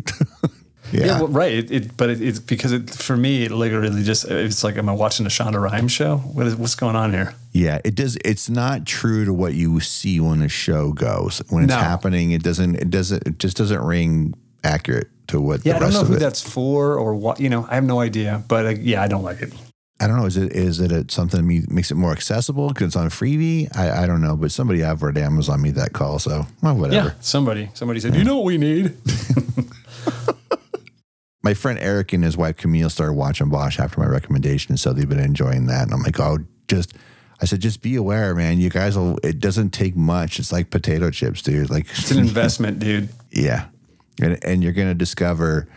Yeah, 0.91 1.19
well, 1.21 1.27
right. 1.29 1.53
It, 1.53 1.71
it, 1.71 1.97
but 1.97 2.11
it, 2.11 2.21
it's 2.21 2.37
because 2.39 2.71
it 2.71 2.89
for 2.89 3.17
me, 3.17 3.45
it 3.45 3.51
literally 3.51 4.03
just 4.03 4.25
it's 4.25 4.63
like, 4.63 4.77
am 4.77 4.89
I 4.89 4.93
watching 4.93 5.25
a 5.25 5.29
Shonda 5.29 5.59
Rhimes 5.59 5.91
show? 5.91 6.17
What 6.17 6.45
is 6.45 6.55
what's 6.55 6.75
going 6.75 6.95
on 6.95 7.11
here? 7.13 7.33
Yeah, 7.51 7.79
it 7.83 7.95
does. 7.95 8.15
It's 8.23 8.47
not 8.49 8.85
true 8.85 9.25
to 9.25 9.33
what 9.33 9.53
you 9.55 9.79
see 9.79 10.19
when 10.19 10.39
the 10.39 10.49
show 10.49 10.91
goes. 10.91 11.41
When 11.49 11.63
it's 11.63 11.71
No. 11.73 11.79
happening, 11.79 12.31
it 12.31 12.43
doesn't. 12.43 12.75
It 12.75 12.89
doesn't. 12.91 13.25
It 13.25 13.39
just 13.39 13.57
doesn't 13.57 13.81
ring 13.81 14.35
accurate 14.63 15.09
to 15.27 15.41
what 15.41 15.65
Yeah, 15.65 15.73
the 15.73 15.77
I 15.77 15.79
don't 15.89 15.93
know 15.93 16.03
who 16.03 16.15
it. 16.15 16.19
that's 16.19 16.41
for 16.41 16.97
or 16.97 17.15
what. 17.15 17.39
You 17.39 17.49
know, 17.49 17.67
I 17.69 17.75
have 17.75 17.83
no 17.83 17.99
idea. 17.99 18.43
But 18.47 18.65
uh, 18.65 18.69
yeah, 18.69 19.01
I 19.01 19.07
don't 19.07 19.23
like 19.23 19.41
it. 19.41 19.53
I 19.99 20.07
don't 20.07 20.17
know. 20.17 20.25
Is 20.25 20.37
it 20.37 20.51
is 20.51 20.79
it 20.79 21.11
something 21.11 21.47
that 21.47 21.71
makes 21.71 21.91
it 21.91 21.95
more 21.95 22.11
accessible 22.11 22.69
because 22.69 22.87
it's 22.87 22.95
on 22.95 23.09
Freevee? 23.09 23.75
I, 23.77 24.03
I 24.03 24.07
don't 24.07 24.21
know. 24.21 24.35
But 24.35 24.51
somebody 24.51 24.83
over 24.83 25.09
at 25.09 25.17
Amazon 25.17 25.61
made 25.61 25.75
that 25.75 25.93
call, 25.93 26.19
so 26.19 26.45
well, 26.61 26.75
whatever. 26.75 27.09
Yeah, 27.09 27.13
somebody 27.21 27.69
somebody 27.73 27.99
said, 27.99 28.15
you 28.15 28.23
know 28.23 28.35
what 28.35 28.45
we 28.45 28.57
need. 28.57 28.97
my 31.43 31.53
friend 31.53 31.77
Eric 31.79 32.13
and 32.13 32.23
his 32.23 32.37
wife 32.37 32.57
Camille 32.57 32.89
started 32.89 33.13
watching 33.13 33.49
Bosch 33.49 33.79
after 33.79 33.99
my 33.99 34.07
recommendation, 34.07 34.77
so 34.77 34.93
they've 34.93 35.07
been 35.07 35.19
enjoying 35.19 35.67
that. 35.67 35.83
And 35.83 35.93
I'm 35.93 36.01
like, 36.01 36.19
oh, 36.19 36.39
just 36.67 36.93
I 37.41 37.45
said, 37.45 37.59
just 37.59 37.81
be 37.81 37.95
aware, 37.95 38.33
man. 38.35 38.59
You 38.59 38.69
guys 38.69 38.97
will. 38.97 39.19
It 39.23 39.39
doesn't 39.39 39.71
take 39.71 39.95
much. 39.95 40.39
It's 40.39 40.51
like 40.51 40.69
potato 40.69 41.09
chips, 41.11 41.41
dude. 41.41 41.69
Like 41.69 41.87
It's 41.91 42.11
an 42.11 42.19
investment, 42.19 42.79
dude. 42.79 43.09
yeah, 43.31 43.65
and 44.21 44.43
and 44.43 44.63
you're 44.63 44.73
gonna 44.73 44.93
discover 44.93 45.67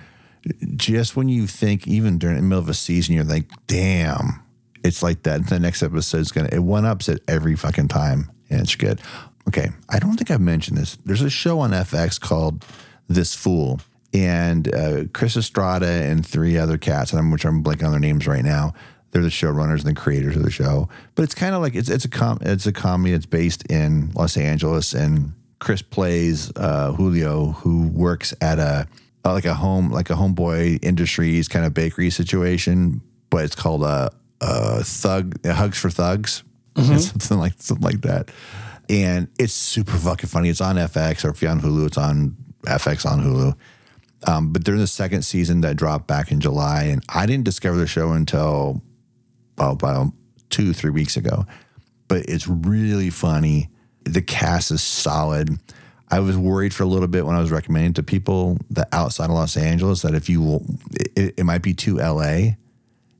just 0.76 1.16
when 1.16 1.28
you 1.28 1.46
think, 1.46 1.88
even 1.88 2.18
during 2.18 2.36
the 2.36 2.42
middle 2.42 2.62
of 2.62 2.68
a 2.68 2.74
season, 2.74 3.14
you're 3.14 3.24
like, 3.24 3.50
damn, 3.66 4.42
it's 4.84 5.02
like 5.02 5.22
that. 5.24 5.48
The 5.48 5.58
next 5.58 5.82
episode's 5.82 6.32
gonna 6.32 6.48
it 6.52 6.60
one 6.60 6.84
ups 6.84 7.08
it 7.08 7.22
every 7.28 7.56
fucking 7.56 7.88
time, 7.88 8.30
and 8.50 8.60
it's 8.60 8.76
good. 8.76 9.00
Okay, 9.48 9.70
I 9.88 9.98
don't 9.98 10.16
think 10.16 10.30
I've 10.30 10.40
mentioned 10.40 10.76
this. 10.76 10.96
There's 11.04 11.22
a 11.22 11.30
show 11.30 11.60
on 11.60 11.70
FX 11.70 12.20
called 12.20 12.64
This 13.08 13.34
Fool, 13.34 13.80
and 14.12 14.72
uh, 14.74 15.04
Chris 15.12 15.36
Estrada 15.36 15.86
and 15.86 16.26
three 16.26 16.56
other 16.56 16.78
cats, 16.78 17.12
and 17.12 17.32
which 17.32 17.44
I'm 17.44 17.62
blanking 17.62 17.84
on 17.84 17.92
their 17.92 18.00
names 18.00 18.26
right 18.26 18.44
now. 18.44 18.74
They're 19.10 19.22
the 19.22 19.28
showrunners 19.28 19.78
and 19.78 19.96
the 19.96 20.00
creators 20.00 20.36
of 20.36 20.42
the 20.42 20.50
show, 20.50 20.88
but 21.14 21.22
it's 21.22 21.34
kind 21.34 21.54
of 21.54 21.62
like 21.62 21.74
it's 21.74 21.88
it's 21.88 22.04
a 22.04 22.08
com- 22.08 22.38
it's 22.42 22.66
a 22.66 22.72
comedy. 22.72 23.14
It's 23.14 23.26
based 23.26 23.64
in 23.70 24.10
Los 24.12 24.36
Angeles, 24.36 24.92
and 24.92 25.32
Chris 25.58 25.82
plays 25.82 26.52
uh, 26.56 26.92
Julio, 26.92 27.46
who 27.46 27.88
works 27.88 28.34
at 28.40 28.58
a 28.58 28.86
uh, 29.24 29.32
like 29.32 29.44
a 29.44 29.54
home 29.54 29.90
like 29.90 30.10
a 30.10 30.14
homeboy 30.14 30.78
industries 30.82 31.48
kind 31.48 31.64
of 31.64 31.74
bakery 31.74 32.10
situation, 32.10 33.00
but 33.30 33.44
it's 33.44 33.54
called 33.54 33.82
a, 33.82 34.10
a 34.40 34.84
thug 34.84 35.44
hugs 35.46 35.78
for 35.78 35.90
thugs, 35.90 36.44
something 36.76 37.38
like 37.38 37.54
something 37.58 37.84
like 37.84 38.02
that. 38.02 38.30
And 38.88 39.28
it's 39.38 39.52
super 39.52 39.96
fucking 39.96 40.28
funny. 40.28 40.48
It's 40.48 40.60
on 40.60 40.76
FX, 40.76 41.24
or 41.24 41.30
if 41.30 41.42
you're 41.42 41.50
on 41.50 41.60
Hulu, 41.60 41.86
it's 41.88 41.98
on 41.98 42.36
FX 42.62 43.04
on 43.04 43.20
Hulu. 43.20 43.56
Um, 44.28 44.52
but 44.52 44.64
they're 44.64 44.76
the 44.76 44.86
second 44.86 45.22
season 45.22 45.60
that 45.62 45.76
dropped 45.76 46.06
back 46.06 46.30
in 46.30 46.40
July, 46.40 46.84
and 46.84 47.02
I 47.08 47.26
didn't 47.26 47.44
discover 47.44 47.76
the 47.76 47.86
show 47.86 48.12
until 48.12 48.80
oh, 49.58 49.70
about 49.70 50.12
two, 50.50 50.72
three 50.72 50.90
weeks 50.90 51.16
ago. 51.16 51.46
But 52.08 52.26
it's 52.28 52.46
really 52.46 53.10
funny. 53.10 53.70
The 54.06 54.22
cast 54.22 54.70
is 54.70 54.82
solid. 54.82 55.58
I 56.08 56.20
was 56.20 56.36
worried 56.36 56.72
for 56.72 56.84
a 56.84 56.86
little 56.86 57.08
bit 57.08 57.26
when 57.26 57.34
I 57.34 57.40
was 57.40 57.50
recommending 57.50 57.94
to 57.94 58.02
people 58.02 58.58
that 58.70 58.88
outside 58.92 59.26
of 59.26 59.32
Los 59.32 59.56
Angeles 59.56 60.02
that 60.02 60.14
if 60.14 60.28
you 60.28 60.40
will, 60.40 60.64
it, 61.16 61.34
it 61.36 61.44
might 61.44 61.62
be 61.62 61.74
too 61.74 61.96
LA 61.96 62.52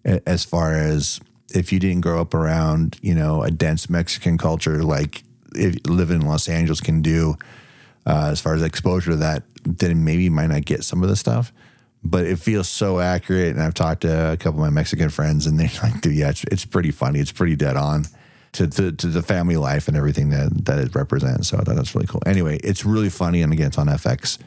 as 0.05 0.44
far 0.44 0.75
as 0.75 1.20
if 1.53 1.72
you 1.72 1.81
didn't 1.81 2.03
grow 2.03 2.20
up 2.20 2.33
around, 2.33 2.99
you 3.03 3.14
know, 3.14 3.42
a 3.42 3.51
dense 3.51 3.90
Mexican 3.90 4.38
culture 4.38 4.83
like 4.85 5.25
if 5.55 5.77
living 5.87 6.20
in 6.20 6.27
Los 6.27 6.49
Angeles 6.49 6.81
can 6.81 7.03
do, 7.03 7.37
uh, 8.07 8.29
as 8.31 8.40
far 8.40 8.55
as 8.55 8.62
exposure 8.62 9.12
to 9.12 9.16
that, 9.16 9.42
then 9.64 10.05
maybe 10.05 10.25
you 10.25 10.31
might 10.31 10.49
not 10.49 10.64
get 10.64 10.85
some 10.85 11.03
of 11.03 11.09
the 11.09 11.16
stuff. 11.16 11.53
But 12.05 12.25
it 12.25 12.38
feels 12.38 12.68
so 12.68 13.01
accurate. 13.01 13.51
And 13.57 13.61
I've 13.61 13.75
talked 13.75 14.03
to 14.03 14.33
a 14.33 14.37
couple 14.37 14.61
of 14.61 14.66
my 14.66 14.70
Mexican 14.70 15.09
friends, 15.09 15.46
and 15.46 15.59
they're 15.59 15.70
like, 15.83 16.01
dude, 16.03 16.14
yeah, 16.14 16.31
it's, 16.31 16.44
it's 16.44 16.64
pretty 16.64 16.92
funny. 16.92 17.18
It's 17.18 17.33
pretty 17.33 17.57
dead 17.57 17.77
on 17.77 18.05
to, 18.56 18.66
to, 18.68 18.92
to 18.92 19.06
the 19.08 19.22
family 19.22 19.56
life 19.56 19.88
and 19.88 19.96
everything 19.96 20.30
that, 20.30 20.64
that 20.64 20.78
it 20.78 20.94
represents. 20.94 21.48
So 21.48 21.58
I 21.58 21.60
thought 21.62 21.76
that's 21.76 21.94
really 21.94 22.06
cool. 22.06 22.22
Anyway, 22.26 22.58
it's 22.64 22.84
really 22.84 23.10
funny. 23.10 23.42
And 23.42 23.52
again, 23.52 23.68
it's 23.68 23.78
on 23.78 23.86
FX. 23.86 24.38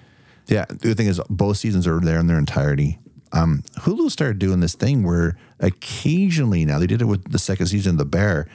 Yeah. 0.48 0.66
The 0.68 0.76
good 0.76 0.98
thing 0.98 1.08
is, 1.08 1.22
both 1.30 1.58
seasons 1.58 1.88
are 1.88 2.00
there 2.00 2.20
in 2.20 2.28
their 2.28 2.40
entirety. 2.40 3.00
Um, 3.32 3.64
Hulu 3.78 4.10
started 4.10 4.40
doing 4.40 4.60
this 4.60 4.74
thing 4.74 5.04
where 5.04 5.38
occasionally 5.60 6.66
now 6.66 6.80
they 6.80 6.88
did 6.88 7.02
it 7.02 7.06
with 7.06 7.32
the 7.32 7.40
second 7.40 7.68
season 7.68 7.92
of 7.92 7.98
The 8.00 8.06
Bear. 8.06 8.48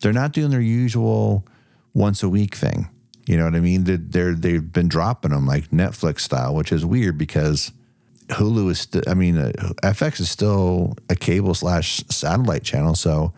They're 0.00 0.12
not 0.12 0.32
doing 0.32 0.50
their 0.50 0.60
usual 0.60 1.44
once 1.94 2.22
a 2.22 2.28
week 2.28 2.54
thing. 2.54 2.88
You 3.26 3.36
know 3.36 3.44
what 3.44 3.54
I 3.54 3.60
mean? 3.60 3.84
They're, 3.84 3.96
they're 3.96 4.34
they've 4.34 4.72
been 4.72 4.88
dropping 4.88 5.32
them 5.32 5.46
like 5.46 5.70
Netflix 5.70 6.20
style, 6.20 6.54
which 6.54 6.72
is 6.72 6.86
weird 6.86 7.18
because 7.18 7.72
Hulu 8.28 8.70
is. 8.70 8.80
St- 8.80 9.08
I 9.08 9.14
mean, 9.14 9.36
uh, 9.36 9.52
FX 9.82 10.20
is 10.20 10.30
still 10.30 10.96
a 11.08 11.14
cable 11.14 11.54
slash 11.54 12.02
satellite 12.08 12.64
channel, 12.64 12.94
so 12.94 13.32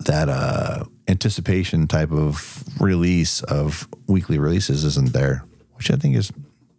that 0.00 0.28
uh, 0.28 0.84
anticipation 1.08 1.86
type 1.86 2.12
of 2.12 2.64
release 2.80 3.42
of 3.42 3.88
weekly 4.06 4.38
releases 4.38 4.84
isn't 4.84 5.12
there, 5.12 5.44
which 5.74 5.90
I 5.90 5.96
think 5.96 6.16
is 6.16 6.32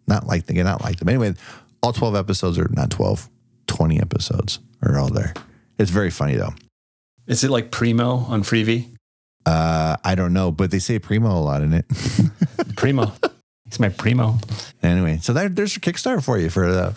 not 0.06 0.26
like 0.26 0.48
again 0.50 0.64
not 0.64 0.82
like 0.82 0.98
them. 0.98 1.08
Anyway, 1.08 1.34
all 1.82 1.92
twelve 1.92 2.14
episodes 2.14 2.58
are 2.58 2.68
not 2.70 2.90
12, 2.90 3.28
20 3.66 4.00
episodes 4.00 4.58
are 4.82 4.98
all 4.98 5.08
there. 5.08 5.34
It's 5.78 5.90
very 5.90 6.10
funny 6.10 6.36
though. 6.36 6.54
Is 7.26 7.42
it 7.44 7.50
like 7.50 7.70
Primo 7.70 8.18
on 8.18 8.42
Freevee? 8.42 8.96
Uh, 9.44 9.96
I 10.02 10.16
don't 10.16 10.32
know, 10.32 10.50
but 10.50 10.72
they 10.72 10.80
say 10.80 10.98
primo 10.98 11.30
a 11.30 11.38
lot 11.38 11.62
in 11.62 11.72
it. 11.72 11.86
Primo. 12.76 13.12
It's 13.66 13.80
my 13.80 13.88
primo. 13.88 14.38
Anyway, 14.82 15.18
so 15.22 15.32
there, 15.32 15.48
there's 15.48 15.74
your 15.74 15.80
Kickstarter 15.80 16.24
for 16.24 16.38
you 16.38 16.50
for 16.50 16.70
the 16.70 16.92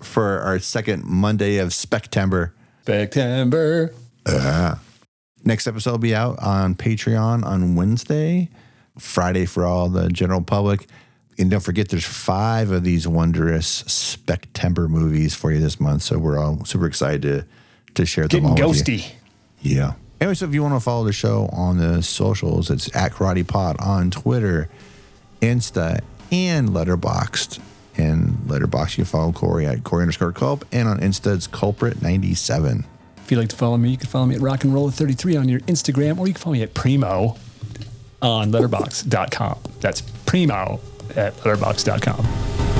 for 0.00 0.40
our 0.40 0.58
second 0.58 1.04
Monday 1.04 1.58
of 1.58 1.72
September. 1.72 2.54
September. 2.86 3.92
Next 5.44 5.66
episode 5.66 5.92
will 5.92 5.98
be 5.98 6.14
out 6.14 6.38
on 6.40 6.74
Patreon 6.74 7.44
on 7.44 7.74
Wednesday, 7.74 8.48
Friday 8.98 9.44
for 9.46 9.64
all 9.66 9.88
the 9.88 10.08
general 10.08 10.42
public. 10.42 10.86
And 11.38 11.50
don't 11.50 11.60
forget, 11.60 11.88
there's 11.88 12.04
five 12.04 12.70
of 12.70 12.84
these 12.84 13.08
wondrous 13.08 13.82
Spectember 13.84 14.88
movies 14.88 15.34
for 15.34 15.50
you 15.50 15.58
this 15.58 15.80
month. 15.80 16.02
So 16.02 16.18
we're 16.18 16.38
all 16.38 16.64
super 16.64 16.86
excited 16.86 17.22
to 17.22 17.44
to 17.94 18.06
share 18.06 18.26
them 18.26 18.42
Getting 18.54 18.62
all 18.62 18.70
with 18.70 18.88
you. 18.88 18.98
ghosty. 18.98 19.12
Yeah. 19.60 19.92
Anyway, 20.20 20.34
so 20.34 20.46
if 20.46 20.54
you 20.54 20.62
want 20.62 20.74
to 20.74 20.80
follow 20.80 21.04
the 21.04 21.12
show 21.12 21.46
on 21.52 21.76
the 21.78 22.02
socials, 22.02 22.70
it's 22.70 22.94
at 22.96 23.12
Karate 23.12 23.46
Pod 23.46 23.76
on 23.80 24.10
Twitter, 24.10 24.68
Insta, 25.42 26.00
and 26.30 26.70
Letterboxd. 26.70 27.58
And 27.98 28.30
Letterboxd, 28.46 28.90
you 28.98 29.04
can 29.04 29.10
follow 29.10 29.32
Corey 29.32 29.66
at 29.66 29.84
Corey 29.84 30.02
underscore 30.04 30.32
Culp. 30.32 30.64
And 30.72 30.88
on 30.88 31.00
Insta, 31.00 31.34
it's 31.34 31.48
Culprit97. 31.48 32.84
If 33.32 33.36
you'd 33.36 33.40
like 33.44 33.48
to 33.48 33.56
follow 33.56 33.78
me, 33.78 33.88
you 33.88 33.96
can 33.96 34.08
follow 34.08 34.26
me 34.26 34.34
at 34.34 34.42
Rock 34.42 34.62
and 34.62 34.74
Roll 34.74 34.90
33 34.90 35.36
on 35.36 35.48
your 35.48 35.60
Instagram, 35.60 36.18
or 36.18 36.26
you 36.26 36.34
can 36.34 36.42
follow 36.42 36.52
me 36.52 36.62
at 36.62 36.74
Primo 36.74 37.38
on 38.20 38.52
letterbox.com. 38.52 39.58
That's 39.80 40.02
Primo 40.02 40.80
at 41.16 41.34
letterbox.com. 41.38 42.71